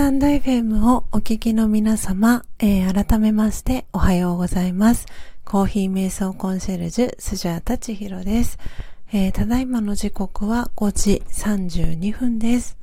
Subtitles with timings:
[0.00, 5.04] タンド FM をお聞きの皆様、えー、改めましておはようございます。
[5.44, 8.58] コーヒー瞑想コンシェルジュ、スジャータチヒロです、
[9.12, 12.78] えー、ただいまの時刻は5時32分です。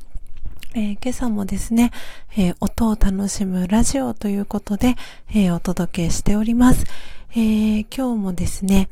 [0.76, 1.92] えー、今朝もですね、
[2.38, 4.96] えー、音を楽しむラジオということで、
[5.32, 6.84] えー、お届けしております。
[7.32, 8.90] え今日もですね、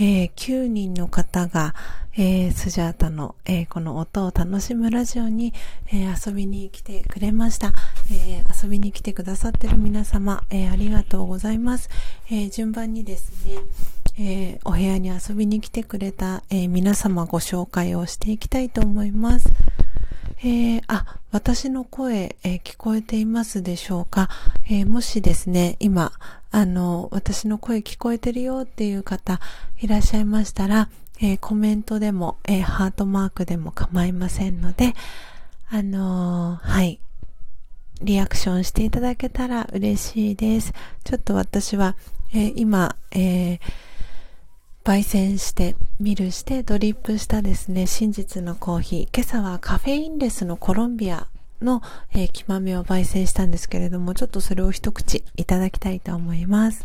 [0.00, 1.74] えー、9人の方が、
[2.14, 5.52] えー、スジャータの、えー、この音を楽しむラジオに、
[5.92, 7.72] え遊びに来てくれました、
[8.10, 11.90] え遊びに来てくださってる皆様、えありがとうございます。
[12.30, 13.58] え順番にですね、
[14.20, 19.48] えお部屋に遊びに来てくれた、え皆様ご紹介をしていきたいと思います。
[20.40, 24.28] えー、あ、私の声、えー、聞こえていますでしょうか、
[24.70, 26.12] えー、もしですね、今、
[26.50, 29.40] あの、私の声聞こえてるよっていう方
[29.80, 30.88] いらっしゃいましたら、
[31.20, 34.94] えコメントでも、えハートマークでも構いませんので、
[35.68, 37.00] あのはい、
[38.00, 40.72] リアクションしていただけたら嬉しいです。
[41.04, 41.96] ちょっと私は、
[42.32, 43.58] え今、え
[44.84, 49.16] 焙煎して、ミルして、ドリップしたですね、真実のコーヒー。
[49.16, 51.26] 今朝はカフェインレスのコロンビア
[51.60, 51.82] の、
[52.12, 56.84] えー、木豆を焙煎したんですけれども、ちょっとそれを一口いただきたいと思います。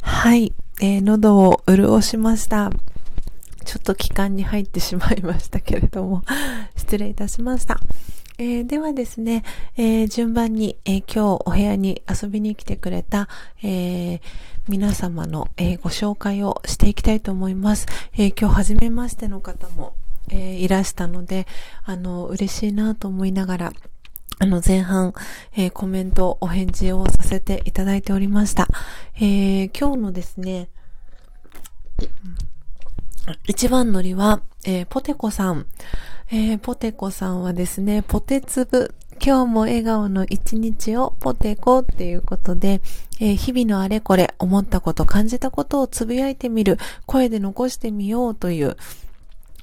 [0.00, 2.70] はい、えー、喉を潤しました。
[3.64, 6.22] ちょっと期間に入ってしまいましたけれども、
[6.76, 7.78] 失礼いたしました。
[8.40, 9.42] えー、ではですね、
[9.76, 13.28] えー、順番に、えー、今日お部屋に遊びに来てくれた、
[13.64, 14.20] え
[14.68, 17.86] 皆様の、えご紹介をしていきたいと思います。
[18.12, 19.94] え今日初めましての方も、
[20.30, 21.48] えいらしたので、
[21.82, 23.72] あの、嬉しいなと思いながら、
[24.38, 25.14] あの、前半、
[25.56, 28.68] えコメント、お返事をさせていただいておりました。
[29.20, 30.68] え今日のですね、
[33.46, 35.66] 一番乗りは、えー、ポテコさん。
[36.30, 38.94] えー、ポテコさんはですね、ポテ粒。
[39.24, 42.80] 今日も笑顔の一日をポテコっていうことで、
[43.20, 48.76] えー、日々のあれこれ、思ったこと、感じたことをつぶやいてみる、声で残してみようという、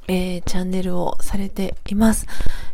[0.08, 2.28] えー、チャンネルをされています。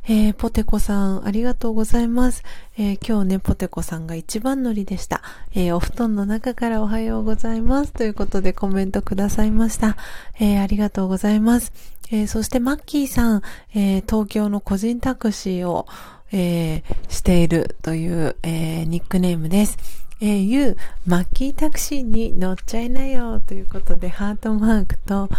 [0.07, 2.43] えー、ポテコさん、ありがとうございます。
[2.77, 5.21] えー、今日ね、ポテコさんが一番乗りでした。
[5.53, 7.93] えお布団の中からおはようございます。
[7.93, 9.97] ということでコメントくださいました。
[10.39, 11.71] えありがとうございます。
[12.11, 13.41] えそしてマッキーさん、
[13.73, 15.87] え東京の個人タクシーを、
[16.33, 19.77] えしているという、えニックネームです。
[20.23, 25.29] えー、ゆう、マッキータクシーに乗っちゃいなよということで、ハートマークと、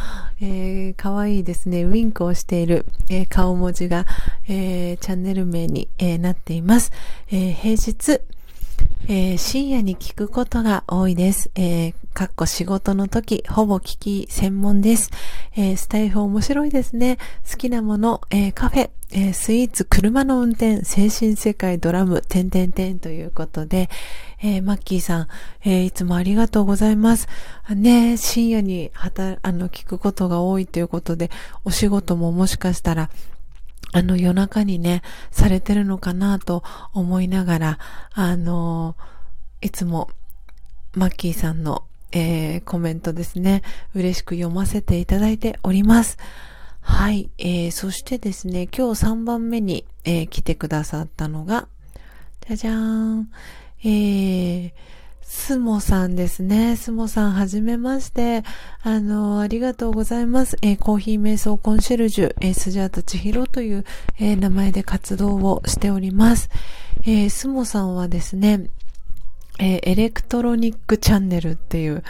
[0.40, 4.06] えー、かわいいですね、ウィンクをしている、えー、顔文字が、
[4.48, 6.90] えー、チャンネル名に、えー、なっています。
[7.30, 8.20] え、平日、
[9.08, 11.50] えー、深夜に聞くことが多いです。
[11.54, 15.10] えー、かっこ仕事の時、ほぼ聞き専門です。
[15.56, 17.18] えー、スタイフ面白いですね。
[17.50, 23.90] 好きなもの、えー、カフェ、えー、スイーツ、車の運転、精神世界、ドラム、てんてんてんということで、
[24.42, 25.28] えー、マッキーさん、
[25.64, 27.28] えー、いつもありがとうございます。
[27.74, 31.30] ね、深夜に働、あの、聞くことが多いということで、
[31.64, 33.10] お仕事ももしかしたら、
[33.94, 37.78] あの夜中にね、されてるのかなと思いながら、
[38.12, 38.96] あの、
[39.60, 40.10] いつも
[40.94, 43.62] マッキーさんの、えー、コメントですね、
[43.94, 46.18] 嬉しく読ませていただいております。
[46.80, 51.68] はい、えー、そしてですね、今日3番目に、えー、来てくださったのが、
[52.48, 52.74] じゃじゃー
[53.20, 53.30] ん、
[53.84, 54.72] えー、
[55.22, 56.76] すもさんですね。
[56.76, 58.44] すもさん、はじめまして。
[58.82, 60.56] あの、ありがとうございます。
[60.62, 63.84] えー、コーヒー瞑想コンシェルジュ、えー、スジャータチヒロという、
[64.20, 66.48] えー、名前で活動をしております。
[67.02, 68.68] えー、すもさんはですね、
[69.58, 72.04] えー、エレクトロニックチャンネルっていう、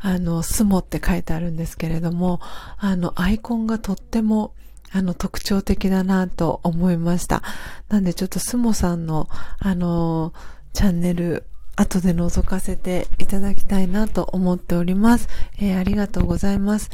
[0.00, 2.40] あの、スモって書いてあるんですけれども、
[2.78, 4.54] あの、アイコンがとっても、
[4.92, 7.42] あの、特徴的だなと思いました。
[7.88, 10.32] なんでちょっとスモさんの、あの、
[10.72, 11.44] チャンネル
[11.76, 15.28] 後で覗かせていただきたいなと思っております。
[15.58, 16.90] えー、ありがとうございます。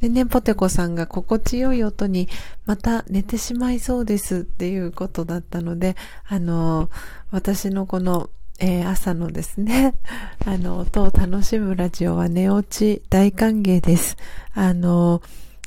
[0.00, 2.28] でね、ポテコさんが心地よい音に
[2.66, 5.96] また寝てしまいそうですっていうことだったので、
[6.28, 6.90] あのー、
[7.32, 9.94] 私のこの、えー、朝のですね、
[10.46, 14.16] あの、音を楽しむラジオは寝落ち大歓迎です。
[14.54, 15.22] あのー、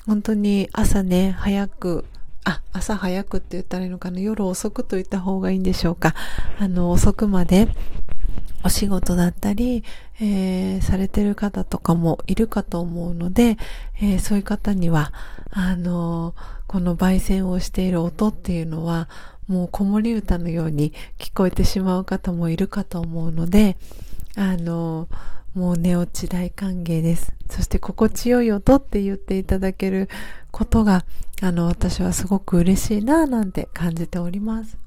[0.05, 2.05] 本当に朝ね、早く
[2.43, 4.19] あ、朝早くって言ったらいいのかな？
[4.19, 6.15] 夜遅くと言った方がいいんでしょうか。
[6.59, 7.67] あの、遅くまで
[8.63, 9.83] お仕事だったり、
[10.19, 13.57] えー、されてる方とかもいるかと思うので、
[14.01, 15.13] えー、そういう方には、
[15.51, 16.35] あの、
[16.67, 19.09] この焙煎をしている音っていうのは、
[19.47, 23.77] もう子守歌のように聞こえてしまう方もいるかと思うので、
[24.35, 25.07] あの、
[25.53, 27.33] もう寝落ち大歓迎です。
[27.49, 30.09] そして心地よい音って言っていただける
[30.51, 31.05] ことが、
[31.41, 34.77] あの、私はすごく嬉しいなぁなんて感じております。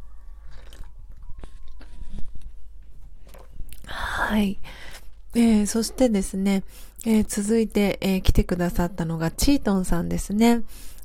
[3.86, 4.58] はい。
[5.34, 6.62] えー、そしてですね、
[7.04, 10.62] えー、続いて、えー、来てくださったのがチートンさんですね。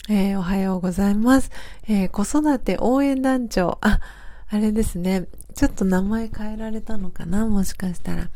[0.07, 1.51] えおはようございます。
[1.88, 3.78] え子育て応援団長。
[3.82, 3.99] あ、
[4.47, 5.28] あれですね。
[5.53, 7.45] ちょっと名前変えられたのかな？
[7.45, 8.30] もしかしたら。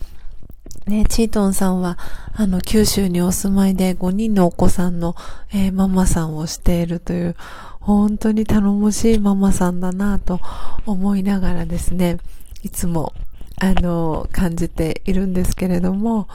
[0.88, 1.98] ね、チートンさんは、
[2.34, 5.16] あの、九州にお住まいで5人のお子さんの、
[5.54, 7.36] えー、ママさんをしているという、
[7.80, 10.40] 本当に頼もしいママさんだなと
[10.86, 12.18] 思いながらですね、
[12.64, 13.14] いつも、
[13.60, 16.28] あの、感じているんですけれども、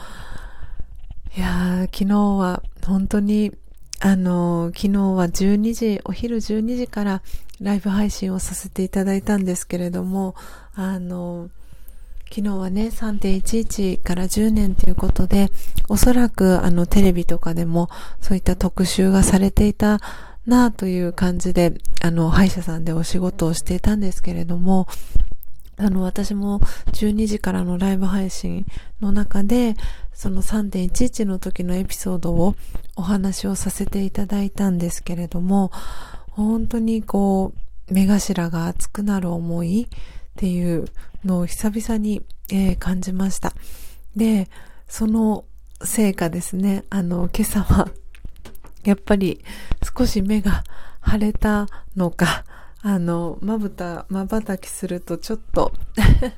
[1.37, 3.51] いやー、昨日は本当に、
[3.99, 7.21] あの、昨日は12時、お昼12時から
[7.61, 10.35] ライブ配信をさせていただいたんですけれども、
[10.73, 11.49] あの、
[12.31, 15.49] 昨日はね、3.11から10年ということで、
[15.87, 17.89] おそらくあのテレビとかでも
[18.21, 19.99] そういった特集がされていた
[20.45, 24.87] なという感じで、あの、歯医者さんでお仕事をしていたんですけれども、
[25.77, 26.59] あの、私も
[26.91, 28.65] 12時からのライブ配信
[29.01, 29.75] の中で、
[30.13, 32.55] その3.11の時のエピソードを
[32.95, 35.71] お話をさせていただいたんですけれども、
[36.29, 37.53] 本当にこ
[37.89, 39.87] う、目頭が熱くなる思い
[40.39, 40.85] っていう
[41.25, 43.51] のを久々に、えー、感じました。
[44.15, 44.49] で、
[44.87, 45.43] その
[45.83, 47.89] 成果ですね、あの、今朝は、
[48.85, 49.43] やっぱり
[49.97, 50.63] 少し目が
[51.05, 51.67] 腫れた
[51.97, 52.45] のか、
[52.81, 55.73] あの、まぶた、まばたきするとちょっと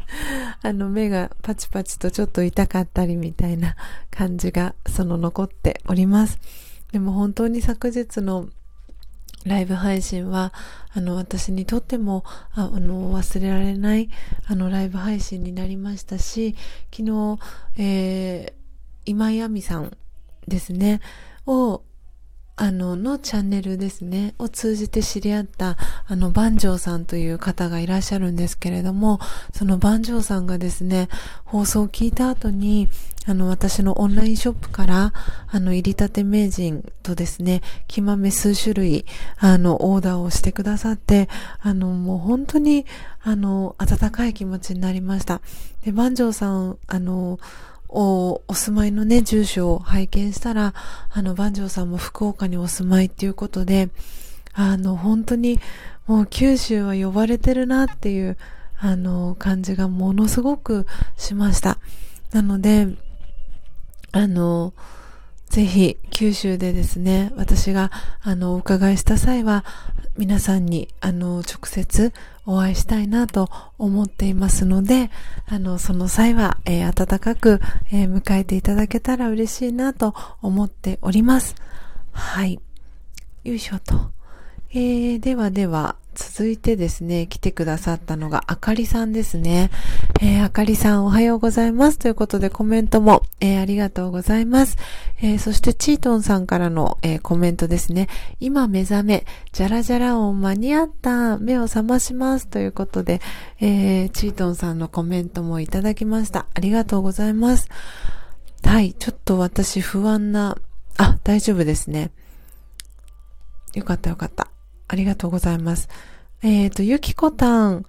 [0.63, 3.75] あの、目がパチパチとちょっと痛かったりみたいな
[4.09, 6.39] 感じが、その残っております。
[6.91, 8.49] でも本当に昨日の
[9.45, 10.53] ライブ配信は、
[10.93, 12.23] あの、私にとっても、
[12.53, 14.09] あの、忘れられない、
[14.45, 16.55] あの、ライブ配信になりましたし、
[16.91, 17.39] 昨日、
[17.77, 18.61] えー、
[19.05, 19.97] 今井亜美さん
[20.47, 21.01] ですね、
[21.45, 21.83] を、
[22.55, 29.19] あの、のチャンネルですね、を通じて知り合った、あの、万丈さんという方がいらっしゃるんですけれども、
[29.53, 31.09] その万丈さんがですね、
[31.45, 32.89] 放送を聞いた後に、
[33.25, 35.13] あの、私のオンラインショップから、
[35.47, 39.05] あの、入りたて名人とですね、木豆数種類、
[39.37, 41.29] あの、オーダーをしてくださって、
[41.61, 42.85] あの、もう本当に、
[43.21, 45.41] あの、温かい気持ちになりました。
[45.85, 47.39] で、万丈さん、あの、
[47.91, 50.73] お、住まいのね、住所を拝見したら、
[51.09, 53.89] あの、万丈さんも福岡にお住まいっていうことで、
[54.53, 55.59] あの、本当に、
[56.07, 58.37] もう九州は呼ばれてるなっていう、
[58.79, 60.87] あの、感じがものすごく
[61.17, 61.77] しました。
[62.31, 62.87] なので、
[64.13, 64.73] あの、
[65.49, 69.65] ぜひ、九州でですね、私が、あの、お伺いした際は、
[70.21, 72.13] 皆さんに、あの、直接
[72.45, 73.49] お会いしたいなと
[73.79, 75.09] 思っていますので、
[75.47, 77.59] あの、その際は、えー、温かく、
[77.91, 80.13] えー、迎えていただけたら嬉しいなと
[80.43, 81.55] 思っております。
[82.11, 82.59] はい。
[83.43, 84.11] よいしょと。
[84.73, 89.69] えー、ではでは、続いてですね、来てくださったのがあかりさんですね。
[90.21, 91.97] えー、あかりさんおはようございます。
[91.97, 94.77] ということでコメントも、えー、ありがとうございます。
[95.21, 98.07] えー、そしてチートンさんからの、えー、コメントですね。
[98.39, 101.37] 今目覚め、じゃらじゃら音間に合った。
[101.37, 102.47] 目を覚まします。
[102.47, 103.21] ということで、
[103.59, 106.45] えー、チートンさんのコメントもいただきました。
[106.53, 107.69] ありがとうございます。
[108.63, 110.57] はい、ちょっと私不安な、
[110.97, 112.11] あ、大丈夫ですね。
[113.73, 114.50] よかったよかった。
[114.91, 115.87] ありがとうございます。
[116.43, 117.85] えっ、ー、と、ゆきこたん、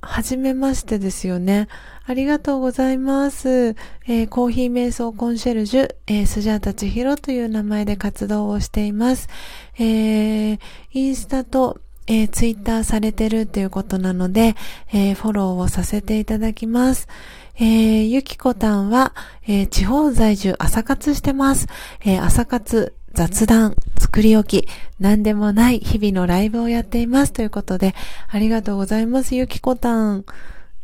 [0.00, 1.68] はじめましてですよね。
[2.06, 3.76] ありがとうございます。
[4.06, 9.28] えー、コーヒー瞑想コンシェルジュ、えー、スジャータチヒロという名前で活動をしています。
[9.78, 10.58] えー、
[10.92, 14.54] インスタと、えー、ツイッターされてるっていうことなので、
[14.94, 17.06] えー、フォローをさせていただきます。
[17.56, 19.12] えー、ゆきこたんは、
[19.46, 21.66] えー、地方在住朝活してます。
[22.00, 23.74] えー、朝活雑談、
[24.06, 24.68] 作り置き、
[25.00, 27.32] 何でもない日々のライブをやっています。
[27.32, 27.96] ということで、
[28.28, 29.34] ありがとうございます。
[29.34, 30.24] ゆきこたん。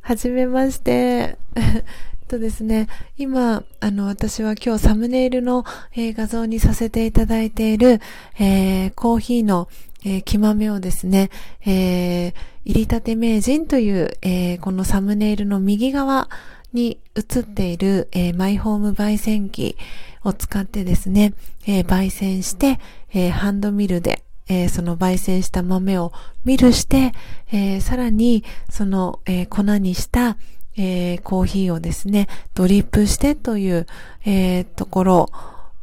[0.00, 1.38] はじめまして。
[2.26, 5.64] とですね、今、あの、私は今日サムネイルの、
[5.94, 8.00] えー、画像にさせていただいている、
[8.40, 9.68] えー、コーヒーの、
[10.04, 11.30] えー、木豆をですね、
[11.64, 16.28] えー、入りたて名人という、えー、このサムネイルの右側
[16.72, 19.76] に映っている、えー、マイホーム焙煎機、
[20.24, 21.34] を使ってですね、
[21.66, 22.78] えー、焙煎して、
[23.12, 26.12] えー、ハンドミルで、え、その焙煎した豆を
[26.44, 27.12] ミルして、
[27.52, 30.36] えさらにその、え粉にした、
[30.76, 33.86] えコーヒーをですね、ドリップしてという、
[34.24, 35.30] えところ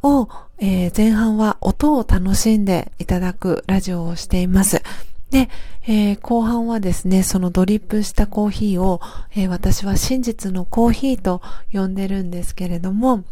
[0.02, 0.28] を、
[0.58, 4.82] え前半は音を楽しんでいただくラジオをしています。
[5.30, 5.48] で、
[5.86, 9.00] えー、後半はですね、そのドリップしたコーヒーを、
[9.32, 11.40] えー、私は真実のコーヒーと
[11.72, 13.24] 呼んでるんですけれども、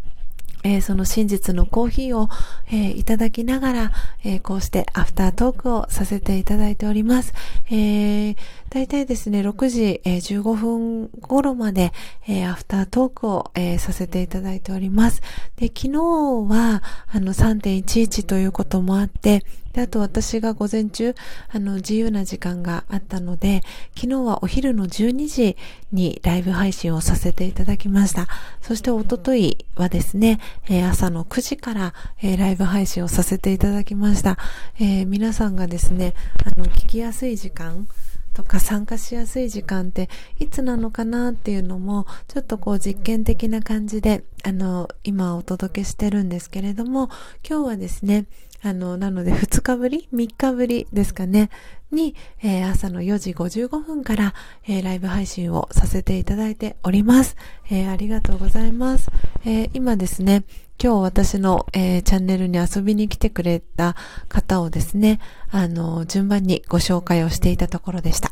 [0.64, 2.28] えー、その真実のコーヒーを、
[2.68, 3.92] えー、いただきながら、
[4.24, 7.32] えー、こうしてアフタートークをさせていただいております。
[7.70, 8.36] えー、
[8.70, 11.92] 大体ですね、6時、えー、15分頃まで、
[12.26, 15.22] え、アフタートークを、え、させていただいております。
[15.56, 19.44] で、昨日は、あの、3.11ということもあって、
[19.78, 21.14] で、あと私が午前中、
[21.48, 23.62] あの、自由な時間があったので、
[23.94, 25.56] 昨日はお昼の12時
[25.92, 28.26] にライブ配信をさせていただきました。
[28.60, 34.36] そしておとといはですね、えー、朝の9時から、えー、ライブ配信をさせていただきました。
[34.80, 36.14] えー、皆さんがですね、
[36.44, 37.86] あの、聞きやすい時間、
[38.34, 40.08] とか参加しやすい時間って
[40.38, 47.08] いつなのかなっていうのもちょっとこう実験的な感じであの今お届けしてるんですけれども
[47.44, 48.26] 今日はですね
[48.62, 51.50] あの、なので2日ぶり ?3 日ぶりですかね。
[51.90, 54.34] に、えー、朝の4時55分から、
[54.66, 57.36] えー、ライブ配信をさせていただいております。
[57.70, 59.10] えー、ありがとうございます。
[59.46, 60.44] え今ですね、
[60.82, 63.96] 今日私の、えチャンネルに遊びに来てくれた
[64.28, 68.30] 方をですね、あの、順番にご紹介をしていたところでした。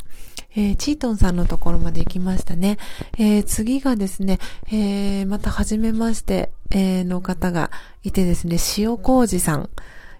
[0.54, 2.78] えー、チートンさんのところまで行きましたね。
[3.18, 7.70] えー、次がですね、えー、また初めまして、えの方が
[8.02, 9.70] いてですね、塩麹さん。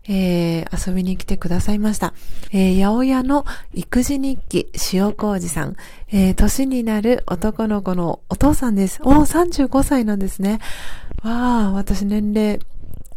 [0.09, 2.15] えー、遊びに来てくださいました。
[2.53, 3.45] えー、八百屋の
[3.75, 5.77] 育児日記、塩麹さん。
[6.13, 9.01] えー、年になる男の子のお父さんです。
[9.03, 10.61] おー、35歳なんですね。
[11.23, 12.61] わあ、私年齢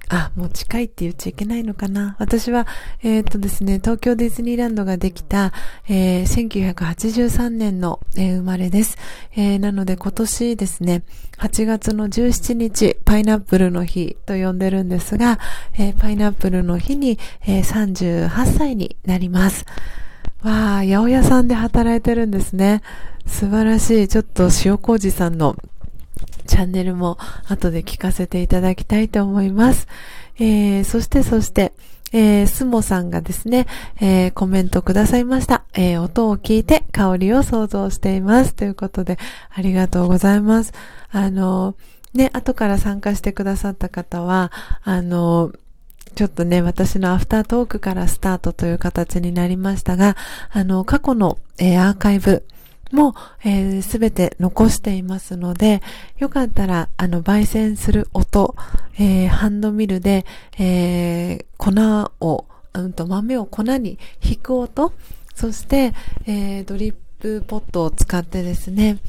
[0.09, 2.15] あ、もう近いって言っちゃいけないのかな。
[2.17, 2.65] 私は、
[3.03, 5.53] えっ、ー、とですね、東京ディズニーランドができた、
[5.87, 8.97] えー、1983年の、えー、生まれです。
[9.35, 11.03] えー、なので今年ですね、
[11.37, 15.37] 8月の17日、パイナップルの日と呼んでるんですが、
[15.77, 19.65] えー、パイナップルの日に、えー、38歳になります。
[20.41, 22.81] わあ、八百屋さんで働いてるんですね。
[23.27, 24.07] 素晴らしい。
[24.07, 25.55] ちょっと塩麹さんの
[26.47, 27.17] チャンネルも
[27.47, 29.87] 後で聞かせていただきたいと思います。
[30.39, 31.73] えー、そしてそして、
[32.11, 33.67] えー、スモさんがですね、
[34.01, 35.63] えー、コメントくださいました。
[35.73, 38.55] えー、音を聞いて香りを想像しています。
[38.55, 39.17] ということで、
[39.53, 40.73] ありがとうございます。
[41.11, 41.75] あの、
[42.13, 44.51] ね、後から参加してくださった方は、
[44.83, 45.51] あの、
[46.15, 50.15] ちょっとね、私のアフタートークからスタートという形になりましたが、
[50.51, 52.45] あの、過去の、えー、アーカイブ、
[52.91, 55.81] も、えー、全て残していますので、
[56.17, 58.55] よかったら、あの、焙煎する音、
[58.97, 60.25] えー、ハンドミルで、
[60.57, 64.93] えー、粉を、うんと、豆を粉に引く音、
[65.35, 65.93] そして、
[66.25, 68.99] えー、ドリップポットを使ってですね、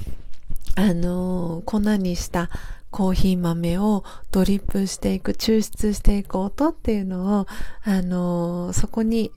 [0.76, 2.50] あのー、粉にした
[2.90, 7.46] コーヒー豆をドリップしていく、抽出していく音っていうのを、
[7.84, 9.32] あのー、そこに、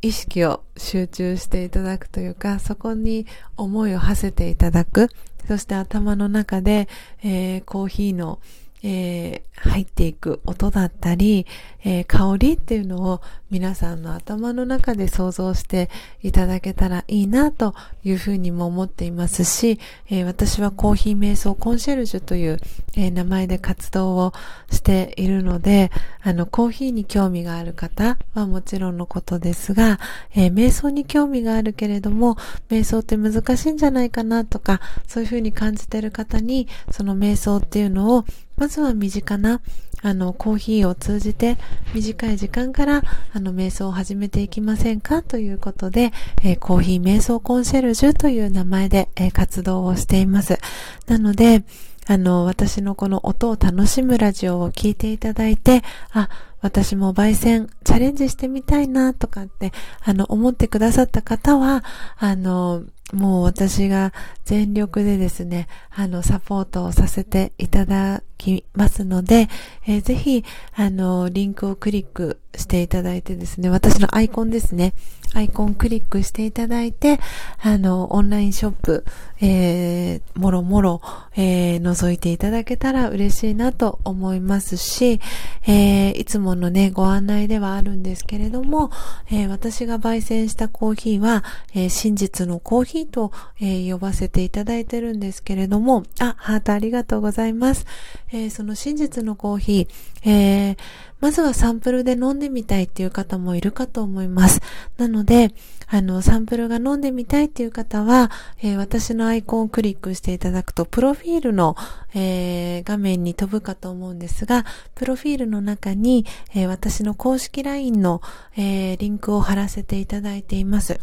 [0.00, 3.26] 意識を集中していただくというか、そこに
[3.56, 5.08] 思いを馳せていただく。
[5.46, 6.88] そして頭の中で、
[7.22, 8.38] えー、コーヒーの
[8.82, 11.46] えー、入っていく音だったり、
[11.84, 13.20] えー、香りっていうのを
[13.50, 15.88] 皆さんの頭の中で想像して
[16.22, 17.74] いただけたらいいなと
[18.04, 22.58] いうふうにも思っていますし、えー、私はコーヒー瞑想コンシェルジュという、
[22.96, 24.32] え名前で活動を
[24.70, 25.90] しているので、
[26.22, 30.00] あの、コーヒーに興味がある方はもちろんのことですが、
[30.34, 32.36] え瞑想に興味があるけれども、
[32.68, 38.24] 瞑想って難しいんじゃないかなとか、そういうふうに感じている方に、その瞑想っていうのを
[38.58, 39.60] まずは身近な、
[40.02, 41.56] あの、コーヒーを通じて
[41.94, 43.02] 短い時間から、
[43.32, 45.22] あの、瞑想を始めていきませんか？
[45.22, 50.58] ということで、えー、コーヒー瞑想コンシェルジュという名前で、えー、活動をしています。
[51.06, 51.64] なので、
[52.06, 55.82] あの、私のこの音を楽しむラジオを聴いていただいて、
[56.12, 56.28] あ、
[56.60, 61.84] 私も焙煎チャレンジしてみたいなとかって、あの、思ってくださった方は、
[62.18, 64.12] あの、もう私が
[64.44, 69.48] 全力でですね、あの、サポートをさせていただきますので、
[69.86, 70.44] えー、ぜひ、
[70.74, 74.92] あの、リンクをクリックしていただいてですね、私のアイコンですね、
[75.34, 77.18] アイコンクリックしていただいて、
[77.62, 79.04] あの、オンラインショップ、
[79.40, 81.00] えー、もろもろ、
[81.34, 85.20] えー、覗いていただけたら嬉しいなと思いますし、
[85.66, 88.90] えー、いつものね、ご案内ではあるんですけれども、
[89.30, 91.44] えー、私が焙煎したコーヒーは、
[91.74, 97.86] えー、真実のコーヒーと、え、呼ばせていただいてるんですけれども、あ、ハートありがとうございます。
[98.32, 100.76] え、その真実のコーヒー、えー、
[101.20, 104.60] まずはサンプルで飲んでみたいっていう方もいるかと思います。
[104.96, 105.52] なので、
[105.88, 108.30] あの、サンプルが飲んでみたいっていう方は、
[108.62, 111.76] えー、私のアイコンをクリックしていただくと、プロフィールの、
[112.14, 114.64] えー、画面に飛ぶかと思うんですが、
[114.94, 118.20] プロフィールの中に、えー、私の公式 LINE の、
[118.56, 121.00] えリンクを貼らせていただいています。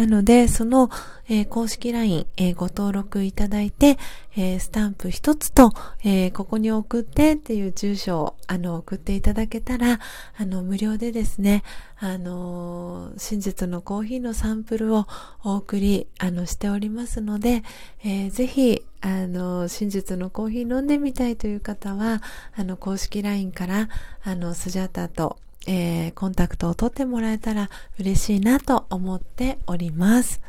[0.00, 0.88] なので、その、
[1.28, 3.98] えー、公式 LINE、えー、ご登録いただいて、
[4.34, 5.72] えー、スタンプ一つと、
[6.02, 10.00] えここに送ってっていう住所を、あの、送っていただけたら、
[10.38, 11.64] あの、無料でですね、
[11.98, 15.06] あの真実のコーヒーのサンプルを
[15.44, 17.62] お送り、あの、しておりますので、
[18.02, 22.22] えぜひ、あの、真実のコーヒー飲んでみたいという方は、
[22.56, 23.90] あの、公式 LINE から、
[24.24, 25.36] あの、スジャータと、
[25.66, 30.40] えー、コンタクトを取ってもらえたら嬉しいなと思っております。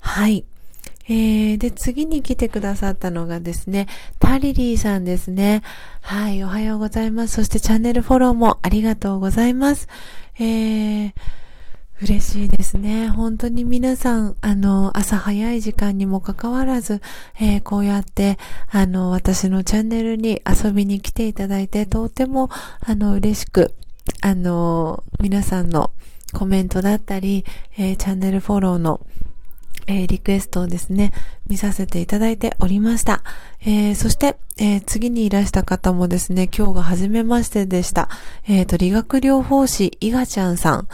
[0.00, 0.44] はい。
[1.10, 3.86] えー、で、次に来てくださったのがですね、
[4.18, 5.62] タリリーさんですね。
[6.02, 7.36] はい、おはようございます。
[7.36, 9.88] そしてチャンネルフォローもありがとうございます。
[10.38, 11.12] えー、
[12.02, 13.08] 嬉しいですね。
[13.08, 17.00] 本当に皆さん、あの、朝早い時間にもかかわらず、
[17.40, 18.38] えー、こうやって、
[18.70, 23.74] あの、私のチャンネルに遊びに来ていただいて、とても、あの、嬉しく、
[24.20, 25.92] あの、皆さんの
[26.32, 27.44] コメントだったり、
[27.76, 29.00] えー、チャンネルフォローの、
[29.86, 31.12] えー、リクエストをですね、
[31.46, 33.22] 見させていただいておりました。
[33.62, 38.08] えー、そして、えー、次にいらした方もですね、今日が初めましてでした。
[38.46, 40.88] えっ、と、理学療法士、いがちゃんさん。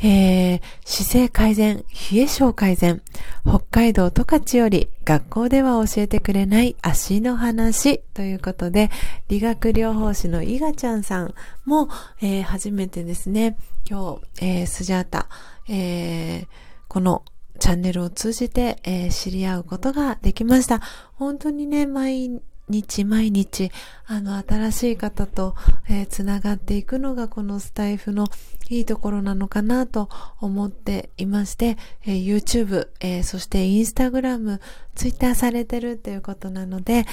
[0.00, 3.02] えー、姿勢改善、冷え性改善、
[3.44, 8.90] 北海道十勝より学校では教えてくれない足の話ということで、
[9.28, 11.34] 理学療法士の伊賀ちゃんさん
[11.64, 11.88] も、
[12.20, 13.56] えー、初めてですね、
[13.88, 15.28] 今日、えー、スジャータ、
[15.68, 16.46] えー、
[16.86, 17.24] この
[17.58, 20.80] チャンネルを通じて、えー、知り合うことができました。
[21.14, 23.70] 本当にね、毎日毎日、
[24.06, 25.54] あの、新しい方と、
[25.88, 28.28] えー、つながっていくのがこのスタイフの
[28.70, 30.08] いいところなのかなと
[30.40, 34.60] 思っていまして、えー、YouTube、えー、そして Instagram、
[34.94, 37.04] Twitter されてるっていうことなので、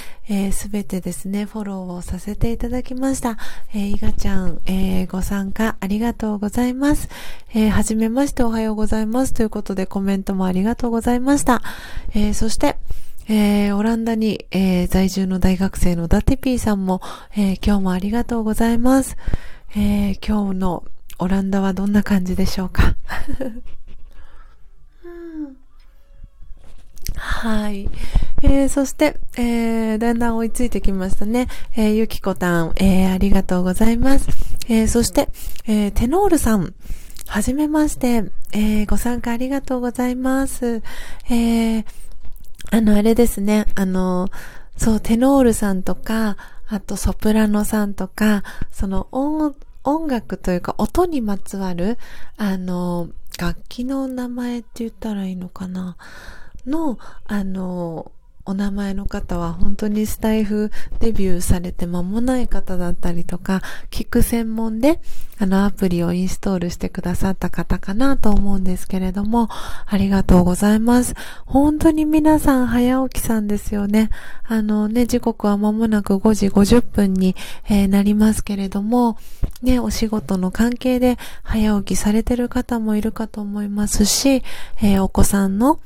[0.52, 3.38] す、え、べ、てですね、フォローをさせていただきました。
[3.74, 7.10] えー、いがちゃん、えー、ご参加ありがとうございます。
[7.54, 11.62] えー、はじめましておはようございますということでコメントもありがとうございました。
[12.14, 12.78] えー、そして、
[13.28, 17.02] えー、オランダに、えー、在住の大学生のダテピーさんも、
[17.36, 19.18] えー、今日もありがとうございます。
[19.76, 20.84] えー、今日の
[21.18, 22.96] オランダはどんな感じでしょうか、
[27.18, 27.90] はい。
[28.44, 31.48] えー、そして、えー、だんだん追いついてきましたね。
[31.76, 34.28] えー、ゆきこたん、えー、ありがとうございます。
[34.68, 35.30] えー、そして、
[35.66, 36.74] えー、テノールさん、
[37.28, 40.84] はじめまして、えー、ご参加ありがとうございます。
[41.30, 41.86] えー、
[42.72, 44.30] あの、あれですね、あの、
[44.78, 46.38] そう、テノールさんとか、
[46.68, 51.98] あとソプラノさんとか、その音、音楽というか音にまつわる、
[52.38, 53.10] あの、
[53.40, 55.96] 楽器の名前って言ったらいいのかな？
[56.66, 58.12] の、あの、
[58.46, 65.00] お名前の方は本当にスタイフデビューされて間もない方だったりとか、聞く専門で
[65.40, 69.50] あのアプリをインストールしてくださった方かなと思うんですけれども、
[69.88, 71.16] ありがとうございます。
[71.46, 74.12] 本当に皆さん早起きさんですよね。
[74.48, 77.36] あのね、時刻は間もなく5時50分に、
[77.68, 79.18] えー、なりますけれども、
[79.64, 84.44] ね、お仕事の関係で早起きされてる方もいるかと思いますし、
[84.82, 85.80] えー、お子さんの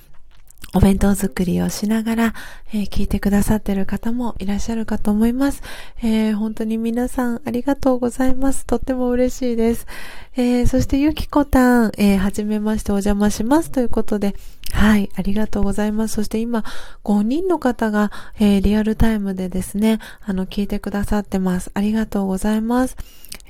[0.76, 2.34] お弁当作りをしながら、
[2.74, 5.63] えー、聞いてくださってる方もいらっしゃるかと思います。
[6.03, 8.65] えー、本当に皆さんありがとうございます。
[8.65, 9.88] とっても嬉しいです。
[10.36, 14.36] えー、そしてゆきこたん、え、はじめましてお邪魔しますということで、
[14.72, 16.15] はい、ありがとうございます。
[16.15, 16.63] そして今、
[17.03, 21.72] 5人の方が、え、リアルタイムでですね、あの、聞いてくださってます。
[21.74, 22.95] ありがとうございます。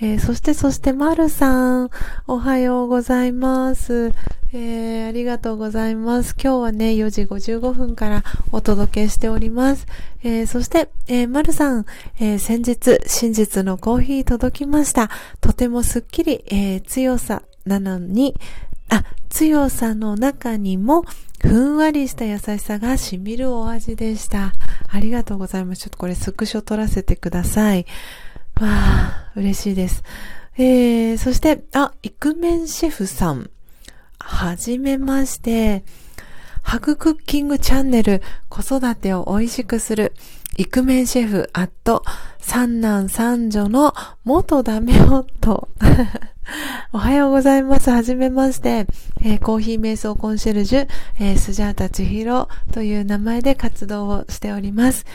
[0.01, 1.89] えー、そして、そして、まるさん、
[2.25, 4.13] おはようございます。
[4.53, 6.35] えー、ありがとうございます。
[6.41, 8.23] 今日はね、4時55分から
[8.53, 9.87] お届けしております。
[10.23, 11.85] えー、そして、えー、まるさん、
[12.17, 15.09] えー、先日、真実のコーヒー届きました。
[15.41, 18.35] とてもすっきり、えー、強さなのに、
[18.87, 21.03] あ、強さの中にも、
[21.41, 24.53] ふんわりした優しさが染みるお味でした。
[24.87, 25.81] ありがとうございます。
[25.81, 27.85] ちょっとこれスクショ撮らせてください。
[28.60, 30.03] わあ、嬉しいです。
[30.57, 33.49] えー、そして、あ、イクメンシェフさん。
[34.20, 35.84] はじめまして。
[36.62, 40.14] ハグクッキングチャンネル、子育てを美味しくする。
[40.60, 42.03] イクメンシェフ、アット、
[42.38, 43.93] 三男三女の
[44.26, 45.70] 元ダメ夫。
[46.91, 47.91] おはようございます。
[47.91, 48.86] はじめまして。
[49.22, 50.88] えー、コーヒー瞑想コンシェルジュ、
[51.18, 55.05] えー、スジャータチヒロという名前で活動をしております。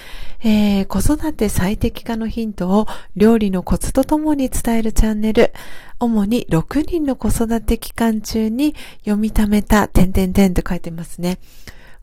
[0.42, 5.52] えー、子育て最適化のヒントを料理のコツとともに伝えるチャンネル。
[6.00, 11.38] 主に6人の子育て期間中に読み溜めた、てんてんてんって書いてますね。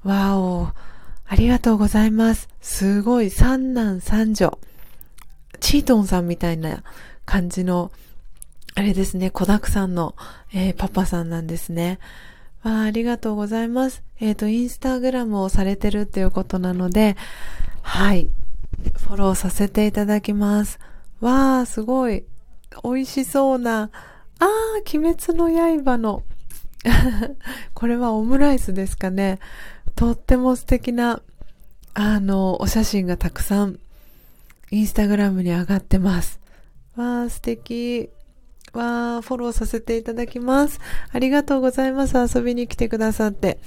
[0.04, 0.68] わお。
[1.32, 2.49] ありがとうございます。
[2.59, 4.59] すごい、三男三女。
[5.61, 6.84] チートンさんみたいな
[7.25, 7.89] 感じの、
[8.75, 10.13] あれですね、子沢山の、
[10.53, 11.99] えー、パパさんなんですね。
[12.63, 14.03] わあ、ありがとうございます。
[14.19, 17.15] えっ、ー、と、インスタグラムをされてるっていうことなので、
[17.82, 18.27] はい。
[18.97, 20.79] フォローさせていただきます。
[21.21, 22.25] わあ、すごい。
[22.84, 23.84] 美味しそうな。
[23.84, 23.89] あ
[24.45, 24.47] あ、
[24.93, 25.49] 鬼滅の
[25.82, 26.23] 刃の。
[27.73, 29.39] これはオムライスですかね。
[29.96, 31.22] とっても素敵な、
[31.94, 33.80] あの、お写真がたくさん、
[34.72, 36.39] インスタグラムに上がってます。
[36.96, 38.10] わー、素敵。
[38.74, 40.80] わー、フォローさせていただきます。
[41.12, 42.16] ありがとうございます。
[42.38, 43.60] 遊びに来てくださって。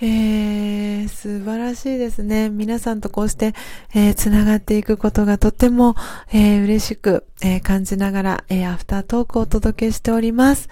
[0.00, 2.50] えー、素晴らしいですね。
[2.50, 3.54] 皆さんとこうして、
[3.94, 5.94] えー、つながっていくことがとても、
[6.32, 10.68] えー、嬉しく、えー、感じながら、えー、アフタートークをお届けしております。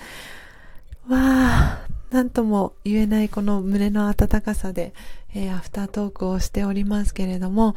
[1.08, 4.92] わー、なんとも言えないこの胸の温かさで、
[5.34, 7.76] えー、アフタートークをしておりますけれども、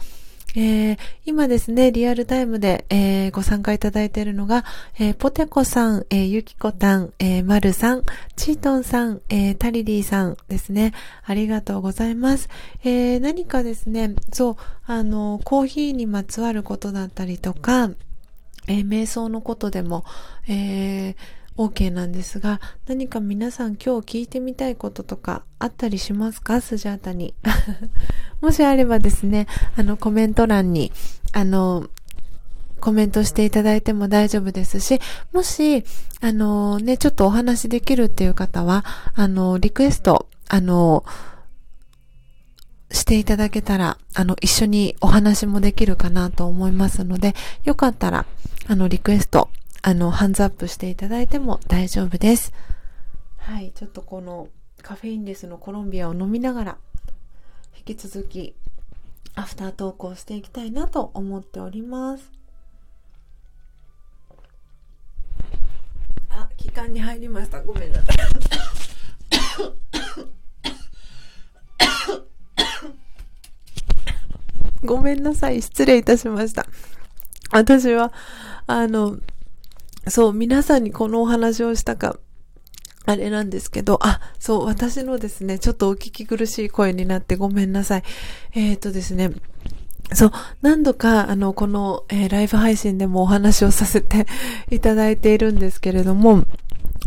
[0.56, 4.66] えー、今ですね、リアルタイムで、えー、ご参加いただいているのが、
[5.00, 8.04] えー、ポテコさん、えゆきこたん、えー、まるさん、
[8.36, 10.94] チートンさん、えタリリーさんですね。
[11.26, 12.50] ありがとうございます。
[12.84, 14.56] え何かですね、そう、
[14.86, 17.90] あの、コーヒーにまつわることだったりとか、
[18.68, 20.06] え瞑想のことでも、
[20.48, 21.16] えー
[21.58, 26.62] OK なんですが、何か皆さん今日聞いてみたいこととかあったりしますか？
[26.62, 27.36] スジャータに。
[28.42, 30.92] もしあればですね、あのコメント欄に、
[31.32, 31.90] あの、
[32.80, 35.00] コメントしていただいても大丈夫ですし、
[35.32, 35.86] もし、
[36.22, 38.84] あのね、ちょっとお話できるっていう方は、
[39.14, 41.06] あの、リクエスト、あの、
[42.92, 48.26] していただけたら、あの、一緒にお話もできるかなと思いますので、よかったら、
[48.68, 49.50] あの、リクエスト
[49.86, 52.54] あの、ハンズアップしていただいても大丈夫です。
[53.36, 54.48] はい、ちょっとこの
[54.82, 56.78] カフェインレスのコロンビアを飲みながら、
[57.76, 58.56] 引き続き、
[59.36, 62.32] アフタートークをしていきたいなと思っております。
[66.30, 67.62] あ、期間に入りました。
[67.62, 68.16] ごめんなさい。
[74.86, 75.62] ごめんなさい。
[75.62, 76.66] 失礼いたしました。
[77.52, 78.14] 私は、
[78.66, 79.18] あの、
[80.08, 82.18] そう、皆さんにこのお話をしたか、
[83.06, 88.04] あれなんですけど、あ、そう、私のですね、ちょっとお聞き苦しい声になってごめんなさい。
[88.54, 89.32] えっ、ー、とですね、
[90.14, 90.32] そう、
[90.62, 94.26] 何度か、あの、この、えー、ライブ配信でもお話をさせて
[94.70, 96.44] いただいているんですけれども、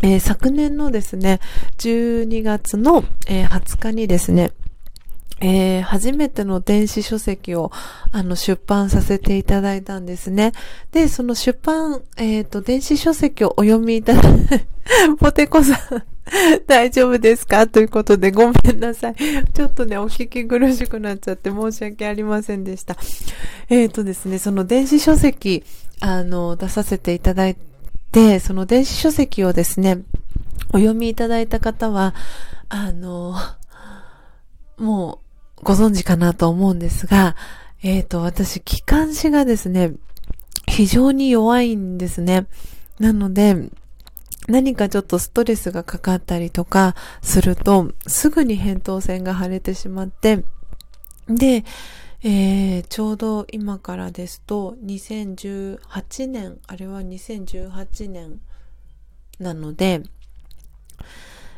[0.02, 1.40] えー、昨年のですね、
[1.78, 4.52] 12月の、えー、20日にですね、
[5.40, 7.70] えー、初めての電子書籍を、
[8.10, 10.52] あの、出版させていただいたんですね。
[10.92, 14.22] で、その出版、えっ、ー、と、電子書籍をお読みいただ、
[15.20, 15.78] ポテコさん
[16.66, 17.66] 大丈夫ですか？
[17.66, 19.14] ということでごめんなさい。
[19.52, 22.96] ちょっとね、お聞き苦しくなっちゃって申し訳ありませんでした。
[23.68, 25.64] えっ、ー、とですね、その電子書籍、
[26.00, 27.56] あの、出させていただい
[28.10, 30.02] て、その電子書籍をですね、
[30.72, 32.14] お読みいただいた方は、
[32.68, 33.36] あの、
[34.78, 35.25] もう、
[35.62, 37.36] ご存知かなと思うんですが、
[37.82, 39.92] えっ、ー、と、私、気管支がですね、
[40.66, 42.46] 非常に弱いんですね。
[42.98, 43.70] なので、
[44.48, 50.44] 何かちょっとストレスがかかったりとかすると、すぐに扁桃腺が腫れてしまって、
[51.28, 51.64] で、
[52.22, 58.40] えー、ちょうど今からですと、2018年、あれは2018年
[59.38, 60.02] なので、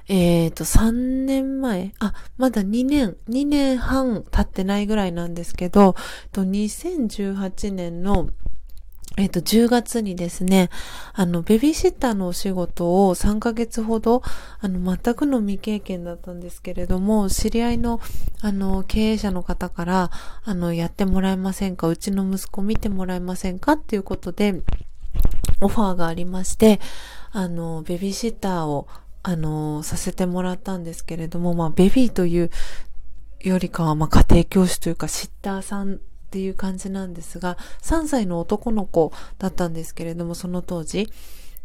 [0.09, 0.91] えっ、ー、と、3
[1.27, 5.97] 年前、あ、まだ2年、2年半経ってないぐらいなんですけど、
[6.33, 8.31] と2018年の
[9.19, 10.71] えっ、と、10月にですね、
[11.13, 14.23] あの、ベビーシッターのお仕事を3ヶ月ほど、
[14.61, 18.01] あの、全くの未経験だったんですけれども、知り合いの、
[18.43, 20.11] あの、経営者の方から、
[20.45, 21.89] あの、やってもらえませんか？
[21.89, 23.73] うちの息子見てもらえませんか？
[23.73, 24.63] っていうことで、
[25.61, 26.79] オファーがありまして、
[27.33, 28.87] あの、ベビーシッターを
[29.29, 32.51] あの、させてもらったんですけれども、まあ、ベビーという
[33.41, 35.99] よりかは、まあ、家庭教師というか、シッターさんっ
[36.31, 41.13] ていう感じなんですが、3歳の男の子だったんですけれども、その当時。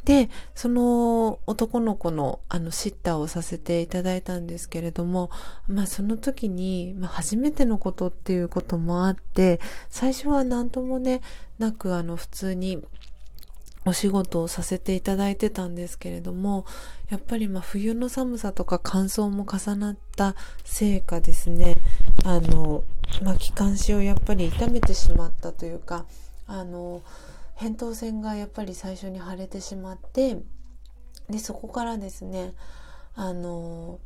[0.03, 5.32] で、その男の子のあのシッターをさせていただいたんですけれども、
[5.70, 11.22] まあその時に、まあ初めてのことっていうこともあって、最初は何ともね、
[11.57, 12.84] なくあの普通に
[13.86, 16.66] お仕事をさせていただいてたんですけれども、
[17.10, 21.76] やっぱりまあ冬の寒さとか乾燥も重なったせいかですね、
[22.24, 22.84] あの、
[23.22, 26.06] まあ気管支をやっぱり痛めてしまったというか、
[26.48, 27.02] あの、
[27.58, 30.38] 扁桃腺がやっぱり最初に腫れてしまって
[31.30, 32.54] でそこからですね
[33.16, 34.00] あの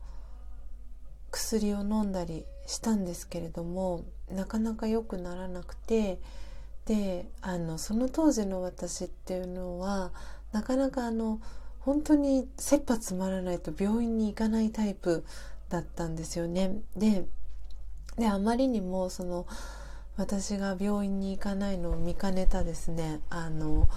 [1.31, 6.19] 薬を飲んだりしたんですけれどもなかなか良くならなくて
[6.87, 10.11] であのその当時の私っていうのは
[10.53, 11.41] なかなかあの
[11.79, 15.25] 本当に切羽詰まらないと病院に行かないタイプ
[15.67, 16.79] だったんですよね。
[16.95, 17.25] で
[18.17, 19.45] であまりにもその
[20.15, 23.87] 私が病院に行かないのを見かねたですねあの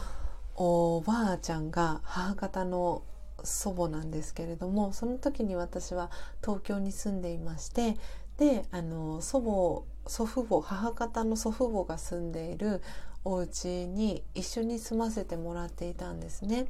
[0.56, 3.02] おばあちゃんが母方の
[3.44, 6.10] 祖母なんですけれどもその時に私は
[6.42, 7.96] 東京に住んでいまして
[8.40, 12.80] であの祖母祖父母母方の祖父母が住んでいる
[13.22, 16.66] お家に一緒に住ませてもらっていたんですね。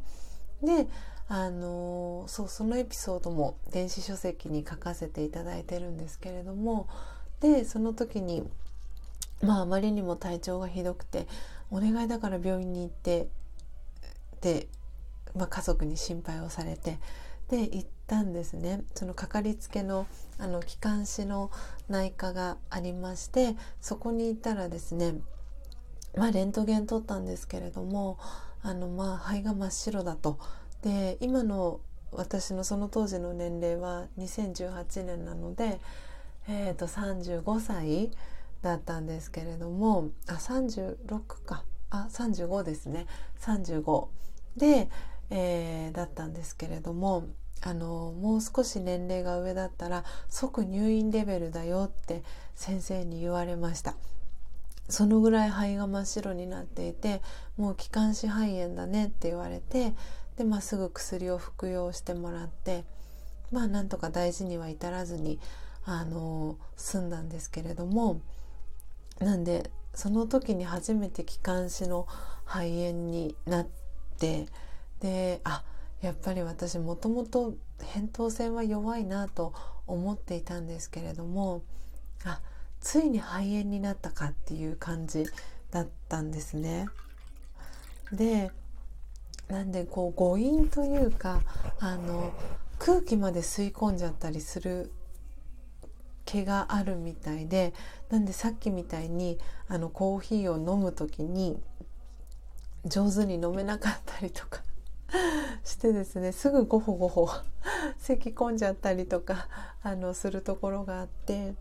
[0.64, 0.88] で
[1.28, 6.88] あのそうそのエピソードも電子書籍に書かせていただいてるんですけれども
[7.38, 8.42] でその時に
[9.40, 11.28] まああまりにも体調がひどくて
[11.70, 13.28] お願いだから病院に行って
[14.40, 14.66] で、
[15.36, 16.98] まあ、家族に心配をされて
[17.50, 18.82] で行ったんですね。
[18.94, 20.06] そのかかりつけの
[20.38, 21.50] あの気管支の
[21.88, 25.16] 内科がありましてそこに行ったらですね
[26.16, 28.18] まあレントゲン取ったんですけれども
[28.62, 30.38] あのまあ肺が真っ白だと。
[30.82, 31.80] で今の
[32.12, 35.80] 私のその当時の年齢は2018年なので、
[36.48, 38.10] えー、と35歳
[38.62, 41.64] だったんですけれどもあ36か。
[41.90, 43.06] あ35ですね。
[43.40, 44.06] 35
[44.56, 44.88] で、
[45.30, 47.24] えー、だったんですけれども
[47.62, 52.22] あのもう少し年齢が上だったら即入院レベルだよって
[52.54, 53.94] 先生に言われました。
[54.90, 57.22] そのぐらい肺が真っ白になっていて
[57.56, 59.94] もう気管支肺炎だねって言われて
[60.36, 62.84] で、まあ、すぐ薬を服用してもらって
[63.52, 65.38] まあなんとか大事には至らずに
[65.84, 68.20] あの済んだんですけれども
[69.20, 72.06] なんでその時に初めて気管支の
[72.44, 73.66] 肺炎になっ
[74.18, 74.46] て
[75.00, 75.62] であ
[76.02, 77.54] やっぱり私もともと
[77.94, 79.52] 扁桃腺は弱いなと
[79.86, 81.62] 思っていたんですけれども
[82.24, 82.40] あ
[82.80, 85.26] ついに肺炎になったかっていう感じ
[85.70, 86.88] だったんですね。
[88.12, 88.50] で
[89.48, 91.42] なんでこう誤飲というか
[91.80, 92.32] あの
[92.78, 94.92] 空気まで吸い込んじゃったりする
[96.24, 97.74] 毛があるみたいで
[98.08, 99.38] なんでさっきみたいに
[99.68, 101.60] あのコーヒーを飲む時に
[102.84, 104.62] 上手に飲めなかったりとか
[105.64, 107.28] してですねすぐゴホゴホ
[107.98, 109.48] 咳き込んじゃったりとか
[109.82, 111.54] あのするところがあって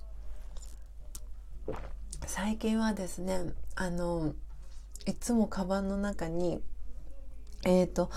[2.26, 4.34] 最近はですねあの
[5.06, 6.62] いつもカバンの中に
[7.66, 8.10] えーと、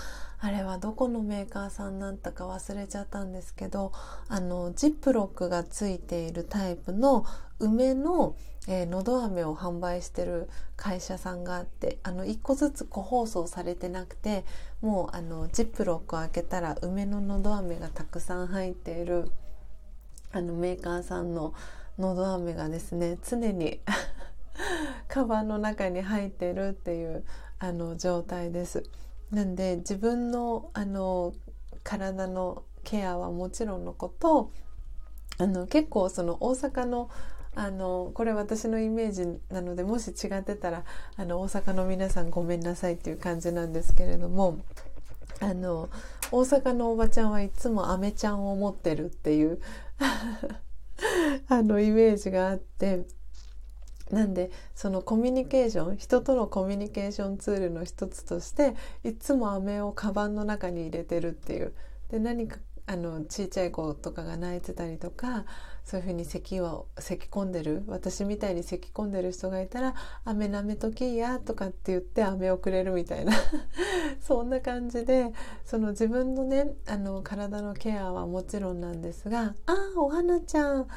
[0.45, 3.93] あれはどこのメーカーさんだったか忘れちゃったんですけど
[4.27, 7.25] あのジップロックがついているタイプの
[7.59, 8.35] 梅の、
[8.67, 14.43] えー、のど飴を販売してる会社さんがあってあの1個ずつ個包装されてなくて
[14.81, 19.31] もうあのジップロックを開けたら梅ののど飴がたくさん入っている
[20.33, 21.53] あのメーカーさんの
[21.97, 23.79] のど飴がですね常に
[25.07, 27.23] カバンの中に入ってるっていう
[27.59, 28.83] あの状態です。
[29.33, 31.33] なんで自分のあの
[31.83, 34.51] 体のケアはもちろんのこと
[35.39, 37.09] あの結構その大阪の
[37.55, 40.83] あのこれ私のイメージなのでもし違ってたら
[41.17, 44.59] あの大阪の皆さんごめんなさいっていう感じなんですけれども
[45.39, 45.89] あの
[46.31, 49.59] 大阪のおばちゃんはいつもアメちゃんを持ってるっていう
[51.49, 53.05] あのイメージがあって
[54.11, 61.73] なんでそのコミュニケーション人とのコミュニケーションツールの一つとしていつも飴をカバンの中に入れてるっていう。
[62.09, 65.45] で何かあのちいちゃい子とかが泣いてたりとか
[65.85, 69.95] そういうふうに咳を咳き込んでる私みたいに咳き込んでる人がいたら
[70.25, 73.33] 「飴なめときや」とかって言って飴をくれるみたいな。
[74.19, 75.31] そんな感じで
[75.65, 80.87] その自分のねあの体のケアはもちろんなんですが「ああお花ちゃん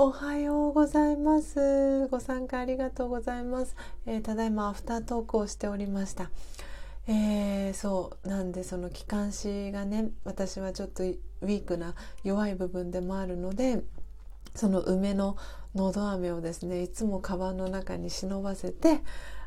[0.00, 2.06] おはようございます。
[2.06, 3.74] ご参加ありがとうございます。
[4.06, 6.30] えー、ただいまアフタートークをしておりました。
[7.08, 13.82] えー、そうなんでその気管支がね私はちょっとウィークな弱い部分でもあるので
[14.54, 15.36] その梅の
[15.74, 19.00] のど飴をですねいつもカバンの中に忍ばせて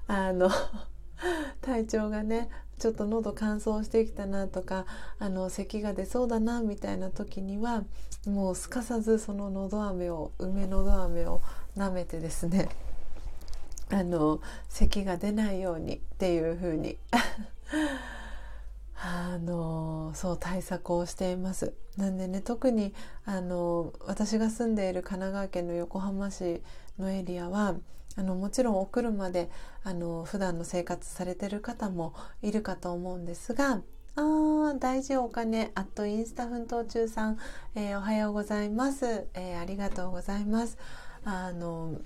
[0.07, 0.49] あの
[1.61, 2.49] 体調がね
[2.81, 4.87] ちょっと喉乾燥してきたなとか
[5.19, 7.83] あの咳が出そうだなみたいな時には
[8.25, 11.41] もうすかさずそののど飴を梅のど飴を
[11.77, 12.69] 舐めてですね
[13.93, 16.97] あの咳が出ないようにっていう風に
[18.97, 21.73] あのそう対策をしています。
[21.97, 26.63] なんでね特にあの私が住んでいる神奈川県の横浜市
[26.97, 27.75] のエリアは
[28.17, 29.49] あのもちろんお車で
[29.83, 33.81] あの普段の生活されてる方もいるかと思うんですが
[34.15, 37.37] あ大事お金あとインスタ奮闘中さん、
[37.75, 40.77] えー、おはようございます、えー、ありがとうございます。
[41.23, 42.01] あの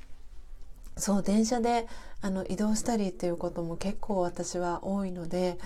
[0.97, 1.87] そう電車で
[2.21, 5.57] あの移動したりっていうことも結構私は多いので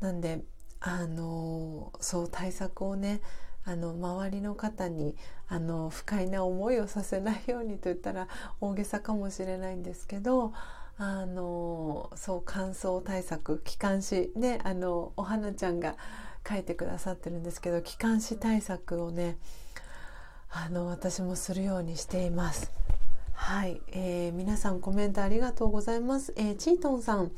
[0.00, 0.42] なんで
[0.80, 3.20] あのそう対策をね
[3.64, 5.16] あの周りの方に
[5.48, 8.28] あの不快な思いをさせないようにと言ったら
[8.60, 10.52] 大げさかもしれないんですけど
[10.96, 15.96] あのそう乾燥対策気管支ねあのお花ちゃんが
[16.48, 19.36] 書いてくださってるんですけど気管支対策をね
[20.50, 22.72] あの私もするようにしています。
[23.32, 26.32] はい、えー、皆さんコメントありがとうございます。
[26.36, 27.32] えー、チートンさん、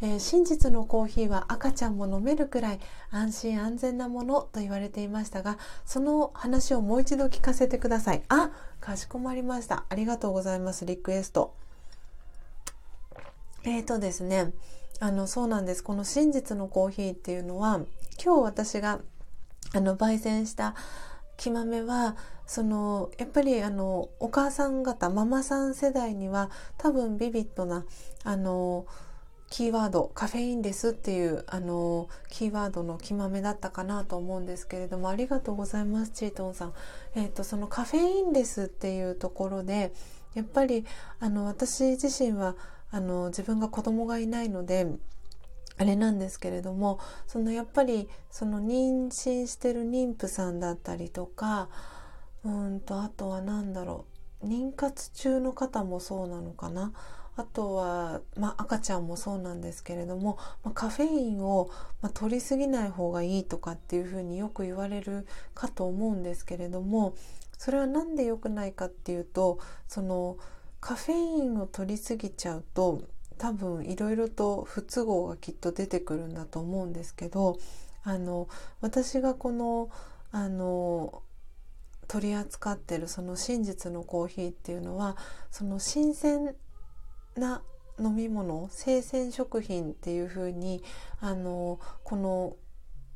[0.00, 2.80] えー、真実のコーヒーは赤ちゃんも飲めるくらい
[3.10, 8.22] 安心安全なものと言われていましたが、その話をもう一度聞かせてください。
[8.28, 9.84] あ、かしこまりました。
[9.88, 10.84] ありがとうございます。
[10.84, 11.54] リクエスト。
[13.64, 14.52] えーとですね、
[15.00, 15.82] あの、そうなんです。
[15.82, 17.80] この真実のコーヒーっていうのは、
[18.22, 19.00] 今日私が、
[19.72, 20.74] あの、焙煎した
[21.36, 22.16] 木豆は、
[22.46, 27.86] その、やっぱりあの、お母さん方、ママさん世代には、多分ビビッドな、
[28.22, 28.86] あの、
[29.54, 36.72] キーワードカフェインですっていうあのキーワードの木豆だったかなと思うんですけれどもありがとうございますチートンさん。
[37.14, 39.94] えっ、ー、とそのカフェインレスっていうところで
[40.34, 40.84] やっぱり
[41.20, 42.56] あの私自身は
[42.90, 44.88] あの自分が子供がいないので
[45.78, 46.98] あれなんですけれども
[47.28, 51.68] そのやっぱりその妊娠してる妊婦さんだったりとか
[52.44, 54.04] うんとあとは何だろ
[54.42, 56.92] う妊活中の方もそうなのかな
[57.36, 61.68] あとは、まあ、赤ちゃんもそうなんですけれども、まあ、カフェインを、
[62.00, 67.16] まあ、取りすぎない方がいいとかっていうふうによく言われるかと思うんですけれども
[67.58, 69.58] それは何で良くないかっていうと
[69.88, 70.36] その
[70.80, 73.02] カフェインを取りすぎちゃうと
[73.38, 77.58] 多分いろいろと不都合がきっと出てくるんだと思うんですけど
[78.04, 78.48] あの
[78.80, 79.90] 私がこの
[80.30, 81.22] あの
[82.06, 85.16] 取り扱ってるその真実のコーヒーっていうのは
[85.50, 86.54] その新鮮
[87.36, 87.62] な
[87.98, 90.82] 飲み物生鮮食品っていう風に
[91.20, 92.56] あのこの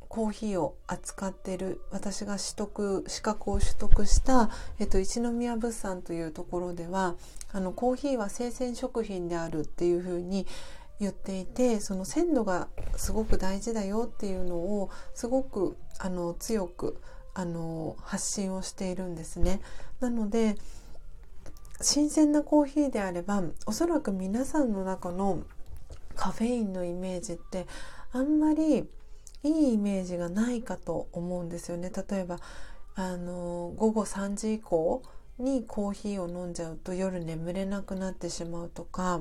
[0.09, 7.16] コーヒーを扱ってる私が取得資格を取得した、えっと、一宮物産というところでは
[7.53, 10.47] あのコーヒーは生鮮食品であるっていうふうに
[10.99, 17.01] 言っていてその鮮度がすごく大事だよっていうのをすごくあの強く
[17.35, 19.61] あの発信をしているんですね。
[20.01, 20.57] なので
[21.80, 25.44] 新鮮なコーヒーであればおそらく皆さんの中の
[26.16, 27.66] カフェインのイメージって
[28.12, 28.88] あんまり
[29.44, 31.92] いいイメージがないかと思うんですよね。
[32.10, 32.40] 例えば
[32.96, 35.05] あの午後3時以降
[35.38, 39.20] にコーヒーを飲んじゃうと夜眠れなくなってしまうとか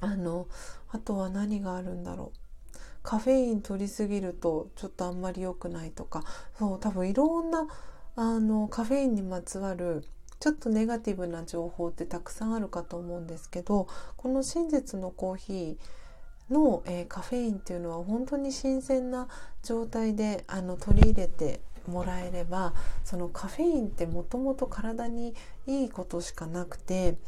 [0.00, 0.46] あの
[0.90, 6.24] あとは何があるんだろうカフェイン取りすぎるとちょっとあんまり良くないとか
[6.58, 7.66] そう多分いろんな
[8.16, 10.04] あのカフェインにまつわる
[10.42, 13.86] ちょっとネガティブな情報ってたくさんあるかと思うんですけど
[14.16, 19.28] この真実のコーヒーの、えー、カフェインっていうのは本当に新鮮な
[19.62, 22.74] 状態であの取り入れてもらえれば
[23.04, 25.36] そのカフェインってもともと体に
[25.68, 27.18] いいことしかなくて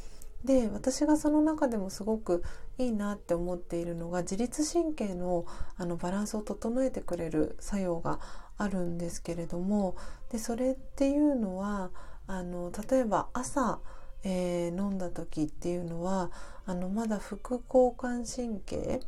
[0.44, 2.42] で私がその中でもすごく
[2.78, 5.46] いいなって思っているのが自律神経の
[5.76, 8.18] あのバランスを整えてくれる作用が
[8.58, 9.94] あるんですけれども
[10.32, 11.90] でそれっていうのは
[12.26, 13.80] あの例えば朝、
[14.22, 16.30] えー、飲んだ時っていうのは
[16.66, 19.00] あのまだ副交感神経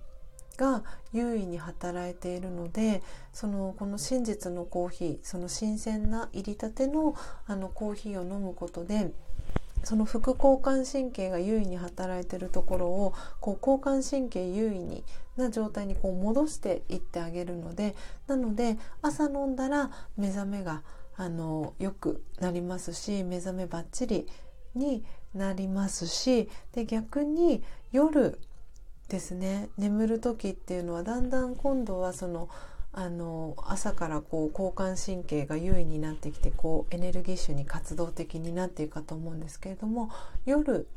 [0.56, 0.82] が
[1.12, 3.02] 優位に働いているので
[3.32, 7.14] そのこの真実のコーヒーその新鮮な入りたての
[7.46, 9.12] あのコーヒーを飲むことで
[9.84, 15.04] その副交感神経が優位に働いているところをこう交感神経優位に
[15.36, 17.94] な状態にこう戻していってあげるので
[18.26, 20.82] なので朝飲んだら目覚めが
[21.16, 24.26] あのよくなりますし目覚めばっちり
[24.74, 27.62] になりますしで逆に
[27.92, 28.38] 夜
[29.08, 32.48] ですね眠る時っていうのはだんだん今度はその
[32.92, 40.10] あの朝からこう交感神経が優位になってきてこうエネルギッシュに活動的になっていくかと思うんですけれども
[40.46, 40.88] 夜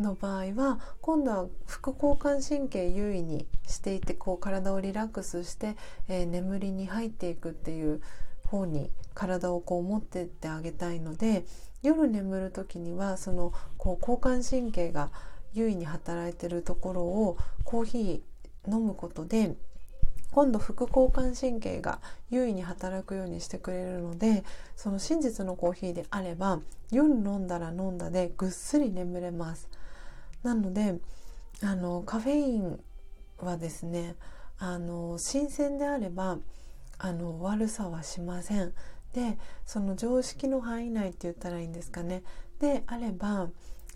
[0.00, 5.76] の場合は今度は副交感神経優位にしていてこう体をリラックスして、
[6.08, 8.00] えー、眠りに入っていくっていう
[8.48, 11.44] 方に体をこう持ってってあげたいので
[11.82, 15.10] 夜眠る時にはそのこう交感神経が
[15.54, 19.56] 優位に働いてるところをコーヒー飲むことで
[20.30, 22.00] 今度副交感神経が
[22.30, 24.44] 優位に働くようにしてくれるので
[24.76, 26.60] その真実のコーヒーであれば
[26.90, 29.68] 夜飲んだら飲んだでぐっすり眠れます。
[30.42, 30.98] なので
[31.62, 32.78] あのカフェイン
[33.38, 34.16] はですね
[34.58, 36.38] あの新鮮であれば
[36.98, 38.72] あの悪さはしません。
[39.14, 42.22] でその常識の範囲内って言ったらいいんですかね。
[42.60, 43.48] であれば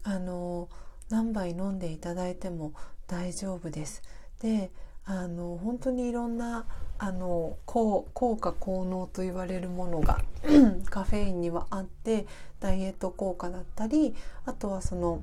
[0.04, 0.68] あの
[1.10, 2.72] 何杯飲んでいただいても
[3.06, 4.02] 大丈夫です。
[4.40, 4.70] で
[5.04, 6.64] あの本当にいろんな
[6.98, 10.20] あの効効果効能と言われるものが
[10.88, 12.26] カフェインにはあって
[12.60, 14.14] ダイエット効果だったり
[14.46, 15.22] あとはその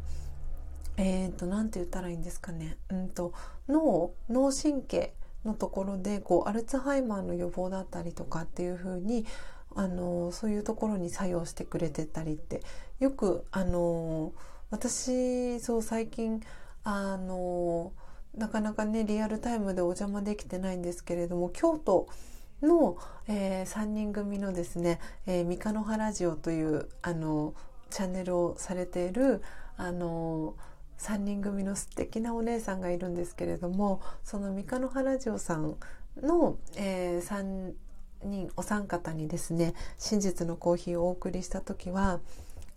[1.01, 3.31] えーと、なんて言ったらいいんですかね、うんと、
[3.69, 5.13] 脳脳神経
[5.45, 9.25] のところでこうアルツハイマーの予防だったりとかっていう風に
[9.75, 12.61] あのそういうところに作用してくれてたりって
[12.99, 14.33] よくあの
[14.71, 16.41] 私そう最近
[16.83, 17.93] あの
[18.35, 22.07] なかなかねリアルタイムでお邪魔できてないんですけれども京都
[22.61, 22.97] の、
[23.27, 27.53] えー、3人組のですね「えー、三日の原ジオ」というあの
[27.89, 29.41] チャンネルをされている
[29.77, 30.55] あの
[30.99, 35.75] 3人組の素敵なお姉さんがいるんですけれどもその三日の原ジオさん
[36.21, 37.73] の、えー、3
[38.23, 42.19] 人お三方にですね真実のコーヒーをお送りした時は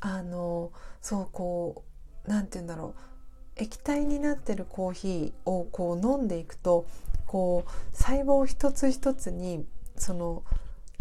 [0.00, 0.70] あの
[1.00, 1.84] そうこ
[2.26, 6.86] う何て言うんだろう液体になってるコーヒーをこう飲んでいくと
[7.26, 9.64] こう細胞一つ一つに
[9.96, 10.42] その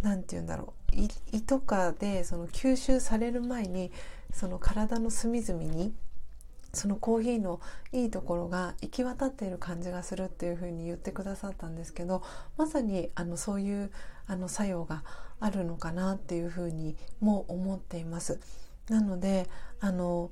[0.01, 0.95] 何て言うんだろう
[1.31, 3.91] 胃とかでその吸収される前に
[4.33, 5.93] その体の隅々に
[6.73, 7.59] そのコーヒーの
[7.91, 12.23] いいところが行き渡っている感じがするっていうふうに言ってくださったんですけど
[12.57, 13.91] まさにあのそういう
[14.27, 15.03] あの作用が
[15.39, 18.39] あるのかなっていうふうにも思っています。
[18.89, 19.49] なので
[19.79, 20.31] あの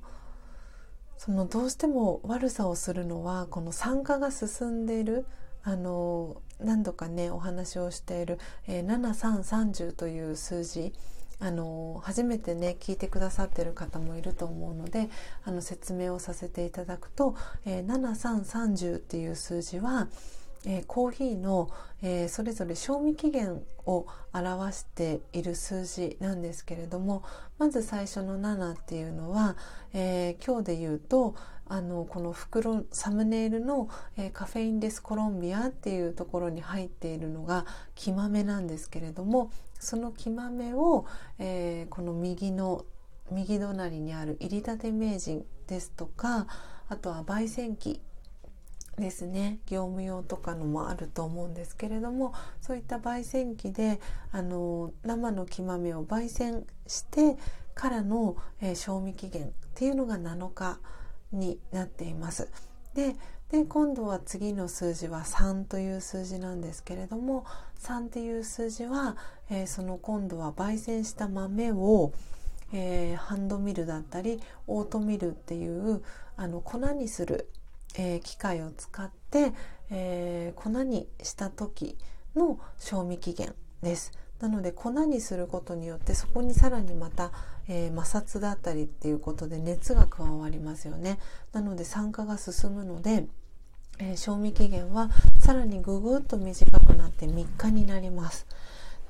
[1.18, 5.26] そのどうしても悪さをするのはこの酸化が進んでいる
[5.62, 10.94] あの何度かねお話をしている、えー、7330という数字
[11.40, 15.08] あの初めてね聞いてくださってる方もいると思うので
[15.44, 17.34] あの説明をさせていただくと、
[17.64, 20.08] えー、7330っていう数字は、
[20.66, 21.70] えー、コーヒーの、
[22.02, 27.22] えー、それぞれ賞味期限を表している数字なんですけれども
[27.58, 29.56] まず最初の7っていうのは、
[29.94, 31.34] えー、今日で言うと
[31.70, 33.88] あのこの袋サムネイルの、
[34.18, 37.64] えー、カフェインレスコロンビアっていうところに入っているのが
[37.94, 41.06] 木豆なんですけれどもその木豆を、
[41.38, 42.84] えー、この右の
[43.30, 46.46] 右隣にある入りたて名人ですとか
[46.88, 48.00] あとは焙煎機
[48.98, 54.00] ですね業務用とかのもあると思うんですけれどもそういった焙煎機で
[54.30, 57.36] あの生の木豆を焙煎して
[57.74, 60.78] からの、えー、賞味期限っていうのが7日
[61.32, 62.50] になっています。
[62.94, 63.14] で
[63.50, 67.44] で今度は次の数字は3という数字なんですけれども
[67.80, 69.16] 3っていう数字は、
[69.50, 72.12] えー、その今度は焙煎した豆を、
[72.72, 76.02] えー、ハンドミルだったりオートミルっていう
[76.36, 77.48] あの粉にする、
[77.98, 79.52] えー、機械を使って、
[79.90, 81.98] え粉にした時
[82.34, 84.12] の賞味期限です。
[84.40, 87.30] なので粉にすることによってそこにさらにまた、
[87.68, 91.18] えー、摩擦だったりっていうことで熱が加わりますよね。
[91.52, 93.26] なので酸化が進むので、
[94.00, 98.46] えー、賞味期限はさらにぐぐっと短くなって3日になります。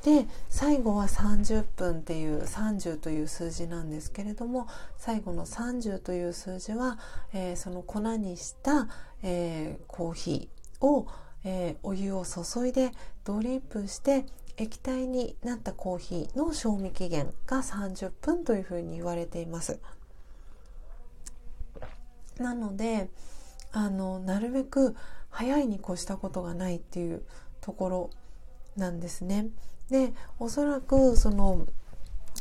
[0.03, 6.99] で最後は30分っていう30という数字なんですけれども最後の30という数字は、
[7.35, 8.89] えー、その粉にした、
[9.23, 11.07] えー、コーヒーを、
[11.45, 12.93] えー、お湯を注いで
[13.25, 14.25] ドリップして
[14.57, 19.81] 液体になったコーヒーの賞味期限が30分というふうに言われています。
[22.39, 23.11] なので
[23.73, 24.97] あのなるべく
[25.31, 27.23] 早いに越したことがないっていう
[27.61, 28.11] ところ
[28.77, 29.49] なんですね。
[29.91, 31.67] でおそらくその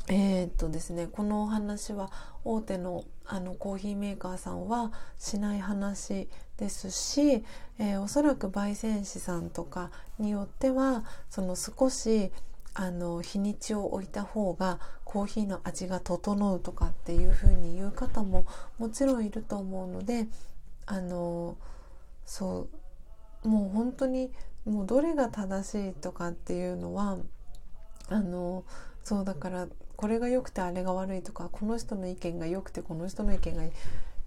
[0.07, 2.11] えー、っとですねこのお話は
[2.43, 6.27] 大手のあのコーヒーメーカーさんはしない話
[6.57, 7.45] ですし、
[7.77, 12.31] えー、おそらく焙煎師さんとかによってはその少し
[12.73, 18.47] あの日にちを置いた方がコーヒーの味が整うとかっていう風に言う方も
[18.79, 20.27] もちろんいると思うので
[20.91, 21.55] あの
[22.25, 22.67] そ
[23.43, 24.31] うもう本当に
[24.65, 27.17] もうどれが正しいとかっていうのは
[28.09, 28.65] あの
[29.03, 33.63] そうだからこれが良くてあれが悪いとかこの人の意見が良くてこの人の意見が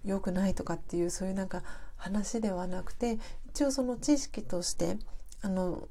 [0.05, 1.63] 良くないとかっていうそういうなんか
[1.97, 3.19] 話ではなくて
[3.49, 4.97] 一応その知識として
[5.41, 5.89] あの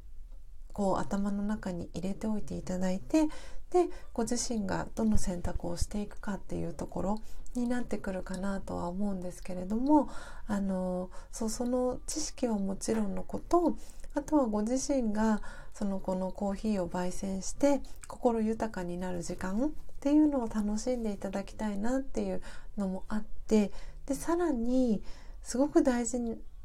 [0.73, 3.27] こう頭の中に入れておいていただいて
[3.71, 7.21] でご自身がどの選択をしていくかっていうところ
[7.55, 10.09] になってくるかなとは思うんですけれども
[10.47, 13.77] あのそうその知識はもちろんのこと
[14.15, 15.41] あとはご自身が
[15.75, 19.71] そのこのコーヒーを焙煎して心豊かになる時間っ
[20.01, 22.43] ていうのを楽しんでいただきたいなっていう
[22.77, 23.73] のもあって
[24.07, 25.03] でさらに
[25.43, 26.19] すごく大事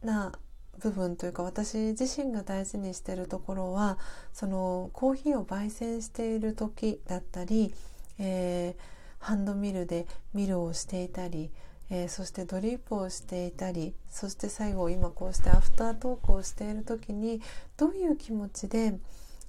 [0.04, 0.34] な
[0.80, 3.98] 部分というか私自身が大事にしてるところは
[4.34, 7.74] そのコーヒーを焙煎している時だったり、
[8.20, 8.97] えー、
[9.28, 11.52] ハンドミルでミルをしていたり、
[11.90, 17.42] えー、そしてドリップをしていたりそして最後今こうしてアフタートークをしている時に
[17.76, 18.98] どういう気持ちで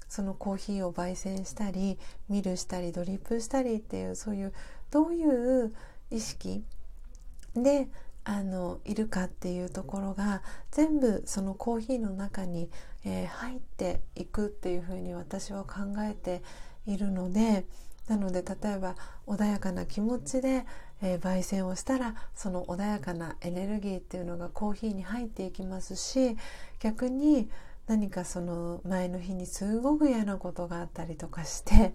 [0.09, 1.96] そのコーヒーを焙煎したり
[2.28, 4.52] ミルしたりドリップしたりっていうそういう
[4.90, 5.72] どういう
[6.10, 6.64] 意識
[7.55, 7.86] で
[8.24, 10.42] あのいるかっていうところが
[10.72, 12.68] 全部そのコーヒーの中に、
[13.05, 16.42] えー、入っていくっていうふうに私は考えて
[16.84, 17.64] いるので
[18.09, 20.64] なので例えば穏やかな気持ちで、
[21.02, 26.36] えー、焙煎をしたらその穏やかなエネルギーっていうのがコーヒーに入っていきますし
[26.80, 27.48] 逆に
[27.86, 31.94] 何かその前の日にすごく嫌なことがあったりとかして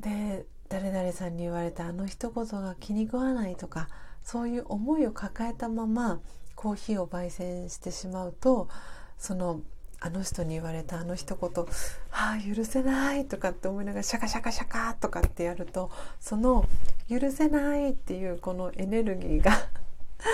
[0.00, 3.88] で誰々さんに言われたあの一言が気に食わないとか
[4.22, 6.20] そういう思いを抱えたまま
[6.54, 8.68] コーヒーを焙煎してしまうと
[9.16, 9.62] その
[10.00, 11.64] あの人に言われたあの一言
[12.12, 16.64] 「ああ許せない」とかって思いながらシャカシャカシャカとかってやるとその
[17.10, 19.52] 「許せない」っていうこのエネルギーが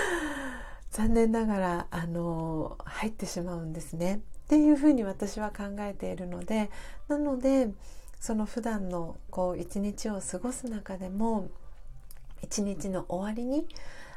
[0.91, 4.21] 残念ながらあの入ってしまうんですね。
[4.45, 6.69] っていうふうに私は考えているので
[7.07, 7.73] なので
[8.19, 11.49] その普段のこう一日を過ごす中でも
[12.43, 13.67] 一日の終わりに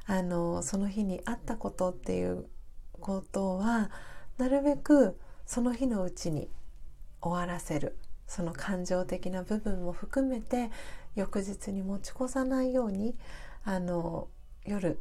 [0.07, 2.47] あのその日にあったことっていう
[3.01, 3.91] ことは
[4.37, 5.19] なるべく
[5.49, 6.51] その日のうちに
[7.23, 7.97] 終わらせる。
[8.27, 10.70] その感情的な部分も含めて
[11.15, 13.16] 翌日に持ち越さないように
[13.65, 14.29] あの
[14.66, 15.01] 夜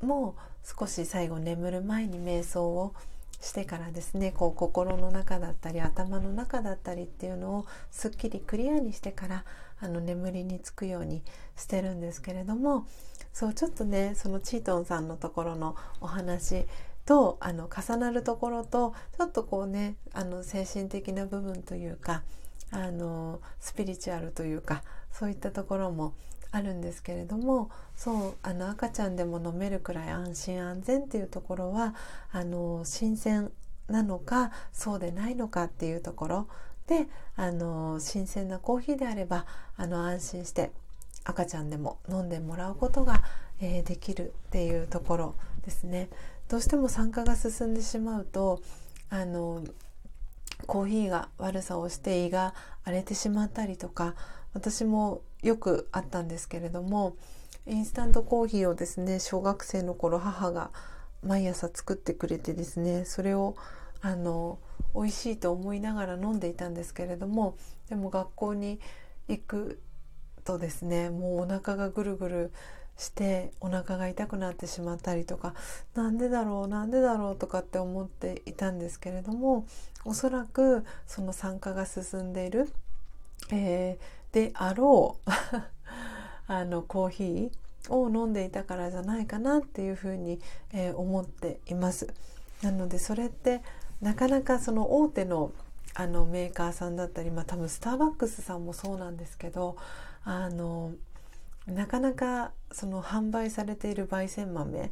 [0.00, 2.94] も少し最後眠る前に瞑想を
[3.40, 9.44] してからですねこう心の中だったり頭の中だったりっていうのをすっきりクリアにしてから
[9.80, 11.24] あの眠りにつくように
[11.56, 12.86] してるんですけれども
[13.32, 16.66] そうちょっとねそのチートンさんのところのお話
[17.12, 22.22] とあの重なるところとちょっとこうねあの精神的な部分というか
[22.70, 24.82] あのスピリチュアルというか
[25.12, 26.14] そういったところも
[26.52, 31.94] あるんですけれどもそうあの赤ちゃんでも飲めるくらい安心安全っていうところは
[32.30, 33.52] あの新鮮
[33.88, 36.48] なのかそうでないのかっていうところ
[36.86, 39.44] であの新鮮なコーヒーであれば
[39.76, 40.70] あの安心して
[41.24, 43.22] 赤ちゃんでも飲んでもらうことが、
[43.60, 46.08] えー、できるっていうところですね。
[46.52, 48.60] どうしても酸化が進んでしまうと
[49.08, 49.64] あの
[50.66, 52.52] コーヒーが悪さをして胃が
[52.84, 54.14] 荒れてしまったりとか
[54.52, 57.16] 私もよくあったんですけれども
[57.66, 60.72] インスタントコーヒーをですね小学生の頃母が
[61.24, 63.56] 毎朝作ってくれてですねそれを
[64.02, 64.58] あの
[64.94, 67.56] 美味しいと思いながら飲んでいたんですけれども
[67.88, 68.78] でも学校に
[69.26, 69.80] 行く
[70.44, 72.52] とですねもうお腹がぐるぐる
[73.02, 75.54] してお腹が痛くなってしまったりとか
[75.94, 79.66] なんでだろうなんでだろうとかって思っていたんですけれども
[80.04, 82.68] おそらくその酸化が進んでいる、
[83.50, 85.30] えー、であろう
[86.46, 90.40] あのコーヒーを飲んでいたからじゃないかなっていうふうに、
[90.72, 92.06] えー、思っています。
[92.62, 93.62] なのでそれって
[94.00, 95.52] なかなかその大手の
[95.94, 99.76] あのメーカーさんだったり、まあ、多分スターバックスさんもそうなんですけど
[100.24, 100.92] あの
[101.66, 104.90] なかなかその販売されている焙煎豆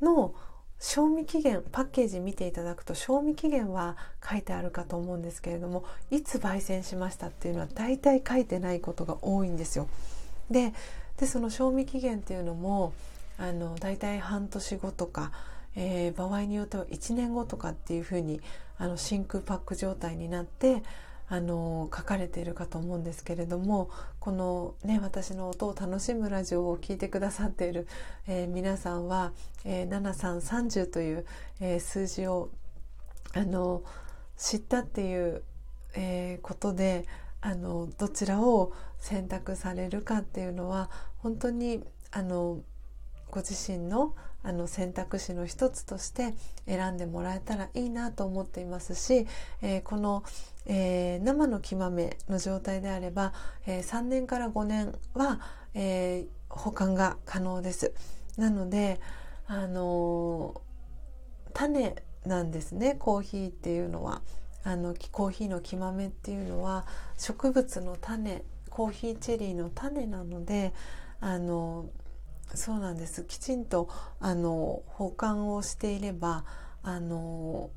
[0.00, 0.34] の
[0.78, 3.96] 賞味期限パッケージ見ていただくと賞味期限は
[4.28, 9.88] 書いてあるかと思うんですけれどもいつ焙煎しましたっていうのは大体書いてないことが多いんですよ。
[10.50, 10.74] で
[11.16, 12.92] でその賞味期限っていうのも
[13.38, 15.32] あの大体半年後とか
[15.76, 18.40] えー、場合によっては1年後とかっていうふうに
[18.78, 20.82] あの真空パック状態になって
[21.28, 23.90] あの書かれているかと思うんですけれども
[24.20, 27.88] このね私の音を楽しむラジオを聴いてくださっている、
[28.28, 29.32] えー、皆さんは、
[29.64, 31.26] えー、7330という、
[31.60, 32.50] えー、数字を
[33.34, 33.82] あの
[34.36, 35.42] 知ったっていう、
[35.94, 37.06] えー、ことで
[37.40, 41.82] あのどちらを選択されるかっていうのは本当に
[42.12, 42.60] あの
[43.36, 46.32] ご自身のあの選択肢の一つとして
[46.66, 49.26] 選んでもらえたらいいなと思っていますし、
[49.60, 50.24] えー、この、
[50.64, 53.34] えー、生の木豆の状態であれば、
[53.66, 55.40] えー、3年から5年は、
[55.74, 57.92] え保管が可能です。
[58.38, 59.00] なので
[59.46, 60.62] あの
[61.52, 61.94] 種
[62.24, 64.22] なんですねコーヒーっていうのは
[64.64, 66.86] あのコーヒーの木豆っていうのは
[67.18, 70.72] 植物の種コーヒーチェリーの種なので
[71.20, 71.86] あの
[72.54, 73.88] そうなんですきちんと
[74.20, 76.44] あの保管をしていれば
[76.82, 77.70] あの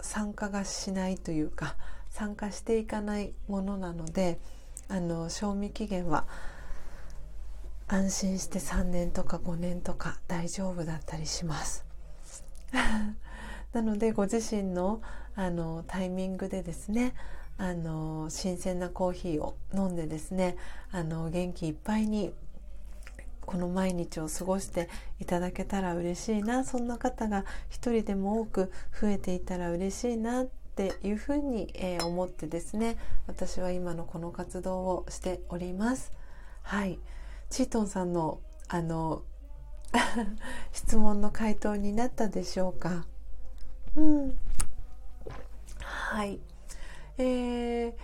[0.00, 1.76] 酸化がしないというか
[2.08, 4.38] 酸化していかないものなので
[4.88, 6.26] あの賞味期限は
[7.88, 11.84] 安心して3年とか5年とか大丈夫だったりします。
[13.72, 15.00] なのでご自身の
[15.34, 17.14] あのタイミングでですね
[17.56, 20.56] あの新鮮なコーヒーを飲んでですね
[20.90, 22.32] あの元気いっぱいに
[23.48, 26.64] この毎日を過ごしていただけたら嬉しいな。
[26.64, 30.46] そんな方が一人でも多く増えていたら嬉しいなっ
[30.76, 36.12] ていうふうに、えー、思ってですね私は今のこの活動をしております。
[36.60, 36.98] はい。
[37.48, 38.38] チートンさんの
[38.68, 39.22] あの
[40.72, 43.06] 質問の回答になったでしょうか？
[43.96, 44.38] うん。
[45.80, 46.38] はい。
[47.16, 47.94] えー、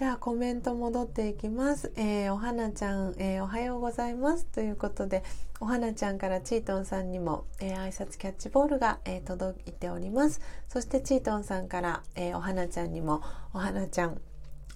[0.00, 1.92] じゃあコメント戻っていきます。
[1.94, 4.46] えー、お花ちゃん、えー、おはようございます。
[4.46, 5.22] ということで、
[5.60, 10.40] お花ちゃんからチートンさんにも、えー、挨拶キャッチボールが、え届いております。
[10.68, 13.20] そしてチートンさんから、えお花ちゃんにも、
[13.52, 14.18] お花ちゃん、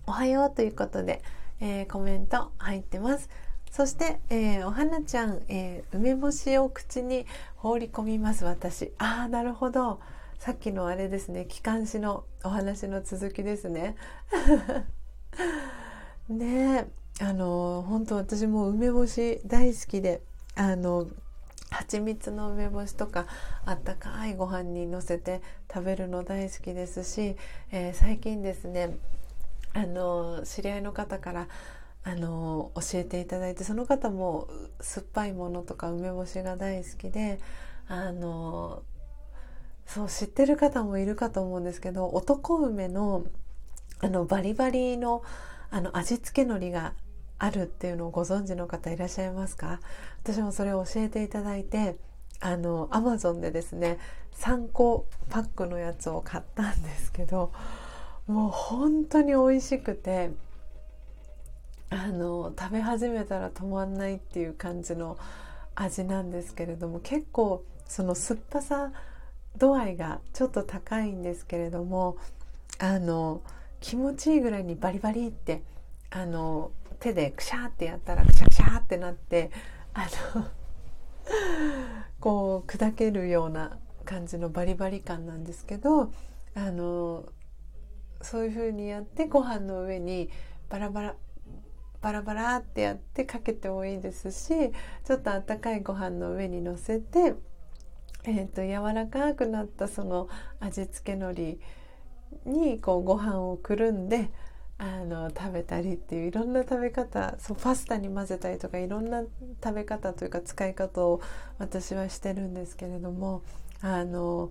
[0.07, 1.23] おはようということで、
[1.59, 3.31] えコメント入ってます。
[3.71, 7.25] そして、えー、お花ちゃん、えー、梅干しを口に
[7.57, 10.01] 放り込みます私ああなるほど
[10.39, 13.97] さっきのあれですね機関士のお話の続きですね
[16.29, 16.89] ね
[17.21, 20.23] あの本当私も梅干し大好きで
[20.57, 21.07] あの
[21.71, 23.27] 蜂蜜の梅干しとか
[23.65, 25.43] あったかいご飯にのせて
[25.73, 27.37] 食べるの大好きですし、
[27.73, 28.97] えー、最近ですね
[29.73, 31.49] あの知り合いの方から
[32.05, 34.49] あの教えていただいてその方も
[34.81, 37.41] 酸っぱいものとか梅干しが大好きで
[37.89, 38.83] あの
[39.87, 43.25] そう知ってる方もいるかと思うんですけど男梅の
[44.05, 45.23] あのバリバリの
[45.71, 46.93] あの味付け海苔が
[47.39, 49.81] あるっていうのをご存知の方いらっしゃいますか？
[50.23, 51.97] 私もそれを教えていただいて
[52.41, 53.99] あのアマゾンでですね
[54.35, 57.51] 3個パックのやつを買ったんですけど
[58.27, 60.33] もう本当に美味しくて
[61.89, 65.17] あの食べ始めたら止まんないっていう感じの
[65.75, 68.93] 味なんですけれども結構その酸っぱさ
[69.57, 72.19] 度合いがちょっと高いんですけれども
[72.79, 73.41] あの
[73.85, 75.63] 気持ちいいぐらいにバリバリって
[76.09, 76.71] あの
[77.01, 79.51] 手でクシャーってやったらクシャクシャーってなって
[79.93, 80.47] あの
[82.19, 86.11] こう砕けるような感じのバリバリ感なんですけど
[86.55, 87.27] あの
[88.23, 90.31] そういう風にやってご飯の上に
[90.71, 91.15] バラバラ
[92.01, 94.73] バラバラってやってかけてもいいですし
[95.05, 97.35] ちょっとあったかいご飯の上にのせて、
[98.25, 101.59] えーと、と柔らかくなったその味付け海苔
[102.45, 104.31] にこうご飯をくるんで
[104.79, 109.23] あの食べたりっていういろんな食べ方そうパスタに混ぜたりとかいろんな
[109.63, 111.21] 食べ方というか使い方を
[111.59, 113.43] 私はしてるんですけれども
[113.81, 114.51] あの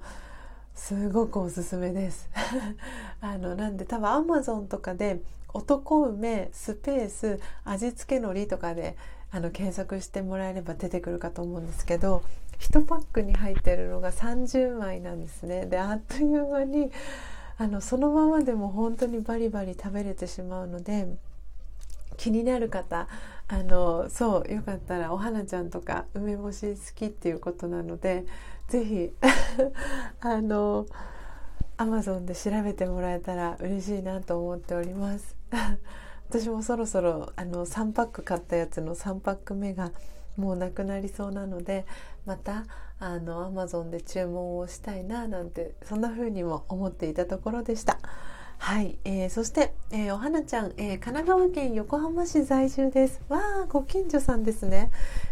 [0.76, 2.30] すごくおすすめです。
[3.22, 5.22] あのなんで多分アマゾンとかで
[5.54, 8.98] 男梅スペース味付け海苔とかで
[9.32, 12.24] あの検索してもらえれば出てくるかと思うんですけど
[12.60, 15.66] 1パックに入ってるのが30枚なんですね。
[15.66, 16.92] であっという間に
[17.58, 21.08] あのそのままでも本当にバリバリ食べれてしまうので
[22.18, 23.08] 気になる方
[23.48, 28.26] あのそうよかったらお花ちゃんとか梅干し好きっていうことなので
[28.68, 29.14] 是非
[30.22, 30.86] あの
[31.78, 35.36] アマゾンで調べてもらえたら嬉しいなと思っております。
[36.30, 39.92] 私もそろそろあの3パック買ったやつの3パック目が
[40.36, 41.86] もうなくなりそうなので
[42.26, 42.66] また
[43.04, 48.00] あの Amazon で注文をしたいななんてそんな風にも思っていたところでした。
[48.60, 53.20] はい、えー、そして、えー、お花ちゃん、えー、神奈川県横浜市在住です。
[53.28, 54.90] わあ、ご近所さんですね。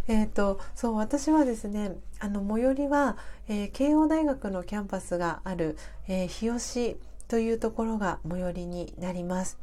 [0.10, 3.16] えっ、ー、と、そう、私はですね、あの最寄りは、
[3.48, 5.78] え、慶応大学のキャンパスがある、
[6.10, 7.00] え、日吉
[7.30, 9.58] というところが最寄りになります。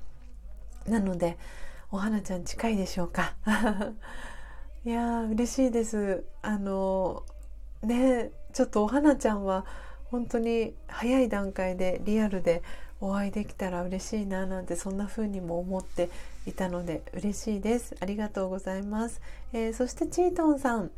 [0.86, 1.36] なので、
[1.90, 3.34] お花ちゃん近いでしょうか？
[4.86, 7.24] いや嬉しいですあの
[7.82, 9.64] ねちょっとお花ちゃんは
[10.10, 12.62] 本当に早い段階でリアルで
[13.00, 16.10] お会いできたら嬉しいななんてそんな風にも思って
[16.46, 17.94] いたので嬉しいです。
[18.00, 19.20] ありがとうございます、
[19.52, 20.90] えー、そしてチートンさん、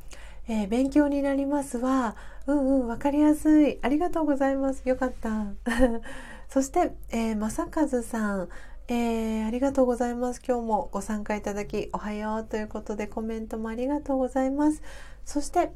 [0.49, 2.17] えー、勉強になりますは
[2.47, 3.79] うんうんわかりやすい。
[3.83, 4.89] ありがとうございます。
[4.89, 5.47] よかった。
[6.49, 8.49] そして、えー、正和さん。
[8.89, 10.43] えー、ありがとうございます。
[10.45, 14.83] 今日もご参加いただきおはようということでコメントもありがとうございます。
[15.25, 15.71] そして、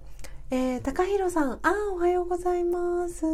[0.51, 3.25] えー、高弘さん、あおはようございます。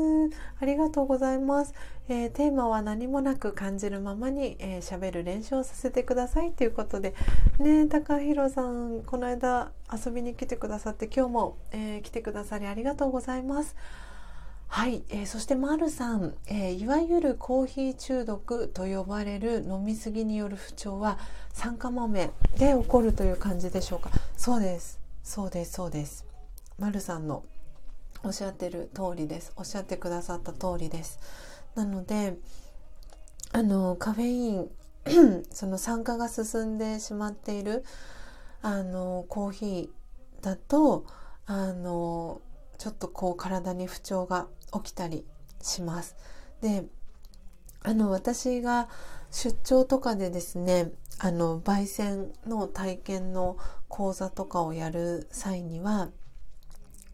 [0.61, 1.75] ありがとうございます。
[2.09, 7.15] えー、テーマは何もなく感じるままに喋、えー、る練習をさせてくださいということで、
[7.59, 13.75] ね、高弘さん、この間遊びに来てくださって、今日も、えー、来てくださりありがとうございます。
[14.69, 21.19] はい、えー、そしてまるさん、えー、いわゆるコーヒー中毒と呼ばれる飲みすぎによる不調は
[21.53, 26.30] 酸化豆で起こるという感じでしょうかそうですそうですそうです
[26.81, 27.45] まるさんの
[28.25, 31.21] おっしゃってる通りですおっしゃってくださった通りです
[31.75, 32.39] なので
[33.53, 34.71] あのカフェイン
[35.53, 37.85] その酸化が進んでしまっている
[38.63, 41.05] あのコーヒーだと
[41.47, 42.41] あの
[42.79, 45.27] ちょっとこう体に不調が起きたり
[45.61, 46.17] します。
[46.63, 46.85] で
[47.83, 48.89] あの私が
[49.31, 53.57] 出張とかでですねあの焙煎の体験の
[53.89, 56.11] 講座とかをやる際には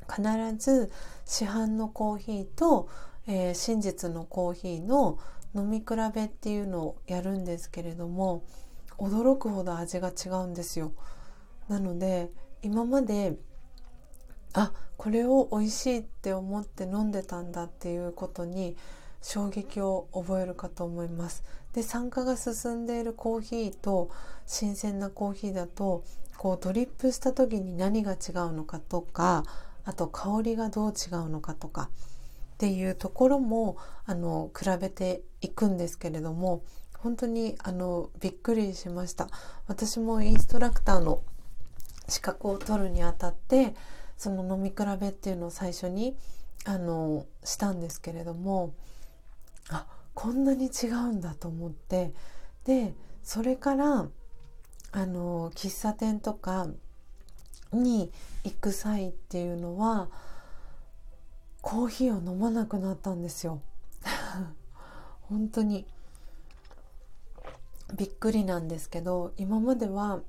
[0.09, 0.23] 必
[0.59, 0.91] ず
[1.25, 2.89] 市販のコーヒーと、
[3.27, 5.19] えー、真実のコーヒーの
[5.55, 8.45] 飲み比べっていうのをやるんですけれども
[8.99, 10.93] 驚くほど味が違うんですよ。
[11.69, 12.31] なので
[12.63, 13.37] 今まで
[14.53, 18.77] あこれを美味しいって思って飲んでたんだっていうことに
[19.21, 21.45] 衝撃を覚えるかと思います。
[21.75, 24.11] で酸化が進んでいるコーヒーと
[24.47, 26.05] 新鮮なコーヒーだと
[26.39, 28.19] こうドリップした時に何が違う
[28.53, 29.45] のかとか
[29.87, 31.89] あと香りがどう違うのかとか
[32.55, 36.63] っていうところもあの比べていくんですけれども
[36.99, 39.29] 本当にあのびっくりしました。
[39.69, 41.23] 私もインストラクターの
[42.09, 43.75] 資格を取るにあたって
[44.17, 46.17] その飲み比べっていうのを最初に
[46.65, 48.75] あのしたんですけれども
[49.71, 52.13] あこんなに違うんだと思って
[52.65, 54.09] でそれから
[54.93, 56.67] あの喫茶店とか
[57.83, 58.13] に
[58.45, 60.09] 行く際っていうのは
[61.63, 63.61] コーヒーを飲まなくなったんですよ。
[65.29, 65.87] 本当に。
[67.95, 70.21] びっくりなんですけど今までは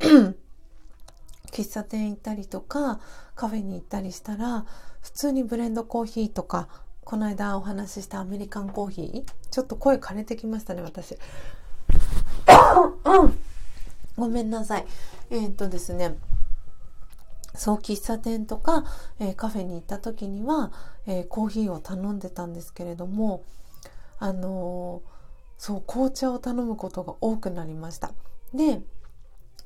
[1.50, 3.00] 喫茶店行ったりとか
[3.34, 4.66] カフェに行ったりしたら
[5.00, 6.68] 普通にブレンドコーヒーとか
[7.04, 11.16] この間お話ししたアメリカンコーヒーちょっと声枯れてきましたね私。
[14.16, 14.86] ごめんなさい。
[15.30, 16.16] えー、っとですね
[17.56, 18.84] そう喫茶店とか、
[19.18, 20.72] えー、カフェに行った時には、
[21.06, 23.44] えー、コーヒーを頼んでたんですけれども
[24.18, 25.02] あの
[25.58, 28.12] そう紅茶を頼むことが多くなりました。
[28.54, 28.82] で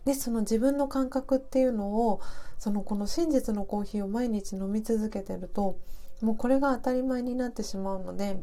[0.05, 2.21] でその自分の感覚っていうのを
[2.59, 5.79] そのこの真実のコーヒーを毎日飲み続けてると
[6.23, 8.39] もうこれが当たり前になってしまうので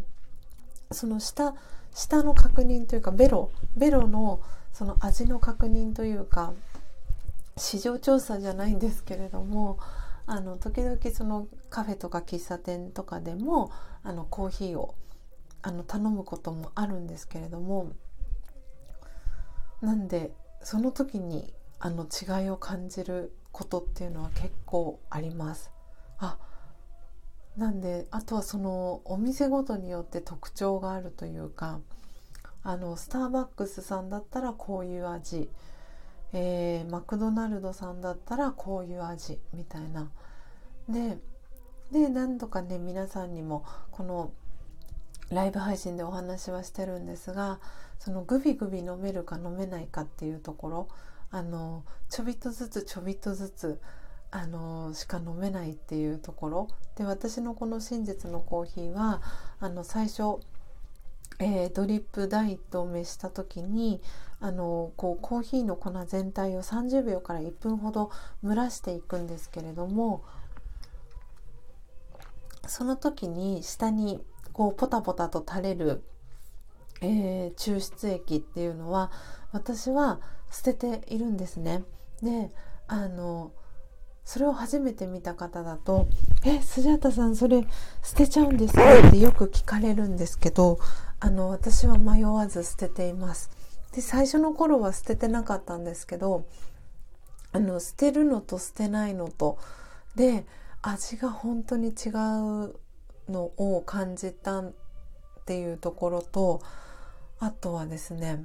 [0.92, 1.56] その下
[1.94, 4.40] 下の確認というかベロベロの
[4.72, 6.54] その味の確認というか
[7.58, 9.80] 市場調査じゃないんですけれども
[10.26, 13.72] あの時々そのカフェとか喫茶店とかでも
[14.04, 14.96] あのコーヒーを
[15.62, 17.92] あの頼むこともあるんですけれども
[19.82, 20.32] なんで
[20.62, 25.72] その時にあの違いを感じることっていうのは結構あります。
[26.20, 26.38] あ
[27.56, 31.80] なんであとはそのお店ごとによって特徴があるというか
[32.64, 35.50] あのスターバックスさんだったらこういう味、
[36.40, 40.12] えー、マクドナルドさんだったらこういう味みたいな。
[40.88, 41.18] で
[41.92, 44.32] で何度かね皆さんにもこの
[45.32, 47.60] ライブ配信でお話はしてるんですが
[47.98, 50.88] そのグビグビ飲めるか飲めないかっていうところ
[51.32, 53.82] あのちょびっとずつちょびっとずつ
[54.30, 59.22] あのしか飲めないっていうところで私のこの真実のコーヒーは
[59.60, 60.40] あの最初、
[61.40, 64.02] えー、ドリップダイエットを召した時に
[64.40, 68.12] あのこうコーヒーの粉全体を30秒から1分ほど
[68.44, 70.24] 蒸らしていくんですけれども
[72.68, 74.24] その時に下に
[74.54, 76.04] こうポタポタと垂れる、
[77.02, 79.12] えー、抽出液っていうのは
[79.52, 80.20] 私は
[80.52, 81.84] 捨てているんですね。
[82.22, 82.52] で
[82.88, 83.52] あの
[84.24, 86.08] それを初めて見た方だと
[86.44, 87.66] 「えスジャータさんそれ
[88.04, 90.80] 捨てちゃうんですか?」ってよく聞かれるんですけど
[91.20, 93.50] あの私は迷わず捨てています。
[93.94, 96.46] で最初の頃は捨ててなかったんですけど
[97.52, 99.58] あの捨てるのと捨てないのと
[100.16, 100.46] で
[100.82, 102.76] 味が本当に違う
[103.30, 104.74] のを感じたっ
[105.46, 106.62] ていうところと
[107.40, 108.44] あとはですね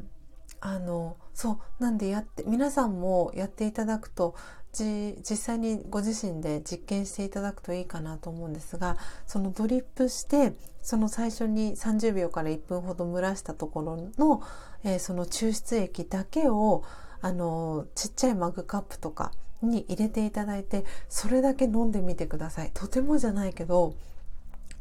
[0.61, 4.35] あのそうなんでやって皆さんもやっていただくと
[4.75, 8.97] 実際にご自身で実験していただくといいかなと思うんですが
[9.27, 14.43] そのドリップしてその最初に30秒から1分ほど蒸らしたところの、
[14.83, 16.85] えー、その抽出液だけを
[17.21, 19.33] あのちっちゃいマグカップとか
[19.63, 22.71] に入れていただいてそれだけ飲んでみてください。
[22.75, 23.95] とてもじゃないけど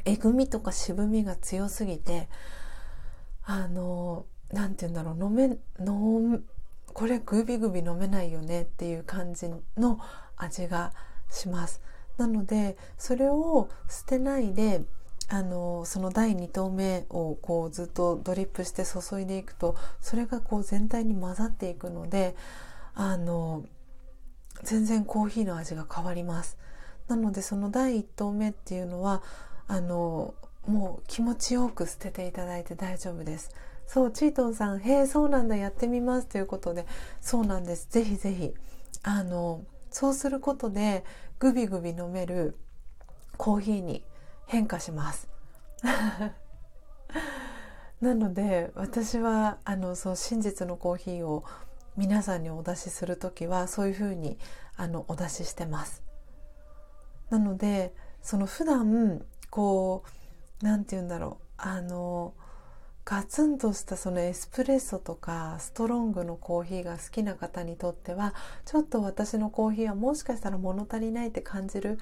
[0.06, 2.30] えぐみとか渋みが強すぎて
[3.44, 6.44] あの何て言うんだろう飲め飲
[6.94, 10.00] これグビグビ飲めないよねっていう感じの
[10.38, 10.94] 味が
[11.30, 11.82] します。
[12.18, 14.84] なのでそれを捨てないで
[15.30, 22.36] あのその第2投目をこうずっとドリップして注いでいくとそれがこう全体に混ざっていくので
[22.94, 23.64] あの
[24.64, 26.58] 全然コーヒーの味が変わります。
[27.08, 29.24] なのでその第1投目っていうのは
[29.68, 30.34] あの
[30.68, 33.52] もう気持ちよく捨てていただいて大丈夫です。
[33.92, 36.86] そうチートンさん「へえそうなんだやってみます」ということで
[37.20, 37.90] そうなんです。
[37.90, 38.54] ぜひぜひ
[39.04, 41.04] あのそうすることで
[41.40, 42.56] グビグビ飲める
[43.36, 44.06] コーヒーに
[44.46, 45.28] 変化します。
[48.00, 51.44] なので私はあのそう真実のコーヒーを
[51.98, 54.40] 皆さんにお出しする時はそういうふうに
[54.78, 56.02] あのお出ししてます。
[57.30, 60.06] なのでその普段こ
[60.62, 62.34] う何て言うんだろうあの
[63.12, 68.34] ガツンとしたそのエスプレッソとかストロングのコーヒーが好きな方にとっては
[68.64, 72.00] ちょっと私のコーヒーはもしかしたら物足りないって感じる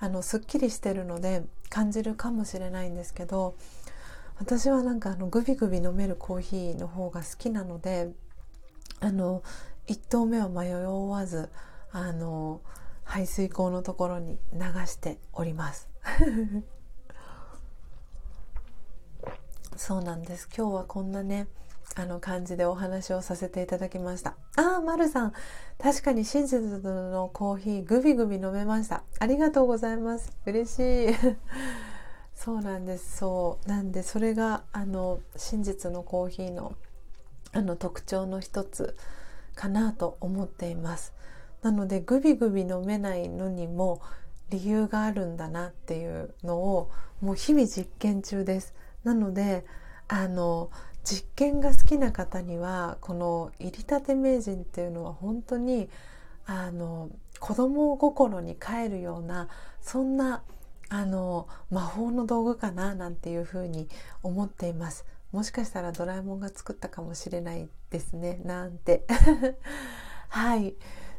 [0.00, 3.54] あのすっきりしてるので感じるかもしれないんですけど
[4.40, 8.10] 私はなんかあのグビグビ飲めるコーヒーの方が好きなので
[8.98, 9.44] あの
[9.86, 11.50] 1投目は迷わず
[11.92, 12.62] あの
[13.04, 15.88] 排水口のところに流しております。
[19.78, 20.48] そうなんです。
[20.54, 21.46] 今日はこんなね
[21.94, 24.34] あの感じでお話をさせていただきました。
[24.56, 25.32] ああ、まるさん。
[25.80, 29.04] 確かに真実のコーヒーグビグビ飲めました。
[29.20, 30.36] ありがとうございます。
[30.46, 31.14] 嬉しい。
[32.34, 33.18] そうなんです。
[33.18, 33.68] そう。
[33.68, 36.74] なんでそれがあの真実のコーヒーの
[37.52, 38.96] あの特徴の一つ
[39.54, 41.14] かなと思っています。
[41.62, 44.02] なのでグビグビ飲めないのにも
[44.50, 46.90] 理由があるんだなっていうのを
[47.20, 48.74] もう日々実験中です。
[49.04, 49.64] なので
[50.08, 50.70] あの
[51.04, 55.88] 実験が好きな方にはこの入りたて名人っていうのは本当に
[56.46, 57.10] あの
[57.40, 59.48] 子供心に帰るような
[59.80, 60.42] そんな
[60.90, 63.88] あの魔法の道具かななんていうふうに
[64.22, 65.04] 思っています。
[65.32, 69.06] もしかしたらドラえもんが作ったかもしれないですねなんて。
[70.28, 70.74] はい。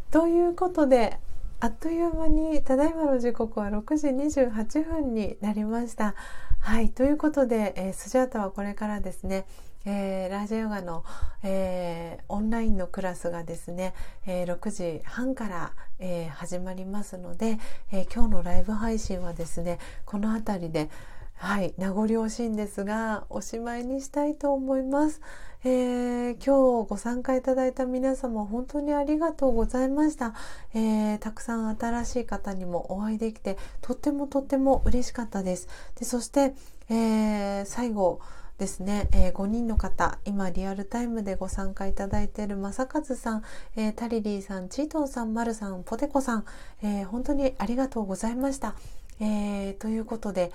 [0.09, 1.19] ということで
[1.59, 6.15] あっという間にただいまの時刻は6時28分になりました。
[6.59, 9.45] はいということで、えー、スジャータはこれからですね
[9.85, 11.05] えー、ラージャヨガの、
[11.41, 13.93] えー、オンラインのクラスがですね、
[14.27, 17.59] えー、6時半から、えー、始まりますので、
[17.93, 20.89] え、今日のライブ配信はですねこの辺りで
[21.35, 25.21] はい、名残惜しいんですがおしまいにしたいと思います、
[25.65, 30.33] えー、今日ご参加いただいた皆様本当にありがとうございました、
[30.73, 35.67] えー、たくさん新しい方にもお会いできてとってもとっても嬉しかったです。
[35.99, 36.53] でそして、
[36.89, 38.21] えー、最後
[38.57, 43.43] ですね、えー、5人の方今リアルタイムでご参加いただいている正和さん、
[43.75, 46.45] えー、タリリーさんチートンさんマルさんポテコさん、
[46.83, 48.75] えー、本当にありがとうございました、
[49.19, 50.53] えー、ということで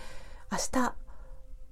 [0.51, 0.95] 明日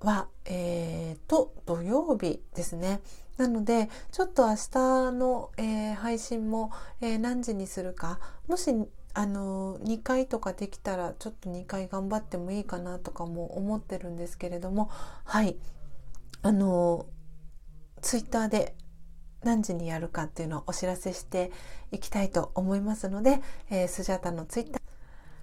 [0.00, 3.00] は、えー、と土曜日ですね。
[3.36, 8.72] なのでちょっと明日の、えー、配信も、えー、何時にするかもし
[9.14, 14.90] あの2回とかできたらちょっと2回頑張ってもいいかなとかも思ってるんですけれども
[15.24, 15.56] はい。
[16.44, 17.06] あの
[18.00, 18.74] ツイッターで
[19.44, 21.52] 何時にやるかっていうのをお知らせして
[21.92, 23.40] いきたいと思いますので、
[23.70, 24.82] えー、スジャタのツイッター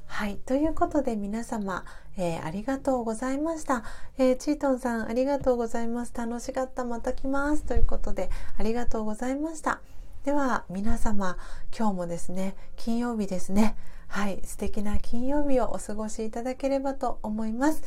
[0.10, 0.38] はい。
[0.38, 1.86] ということで皆様、
[2.18, 3.84] えー、ありがとうございました、
[4.18, 6.14] えー、チートンさんありがとうございます。
[6.14, 6.84] 楽しかった。
[6.84, 7.64] また来ます。
[7.64, 9.81] ということでありがとうございました。
[10.26, 11.38] では皆様、
[11.77, 13.77] 今日もですね、金曜日ですね。
[14.07, 14.41] はい。
[14.44, 17.84] 素敵な金曜日をお過ごしいただければと思います。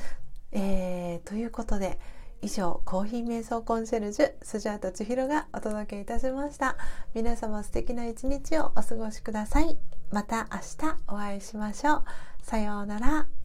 [0.53, 1.99] えー、ということで、
[2.41, 6.77] 以上コーヒー瞑想コンシェルジュスジャータ千尋がお届けいたしました
[7.15, 10.59] 皆様素敵な一日をお過ごしくださいまた明
[10.91, 12.05] 日お会いしましょう。
[12.43, 13.42] さようなら。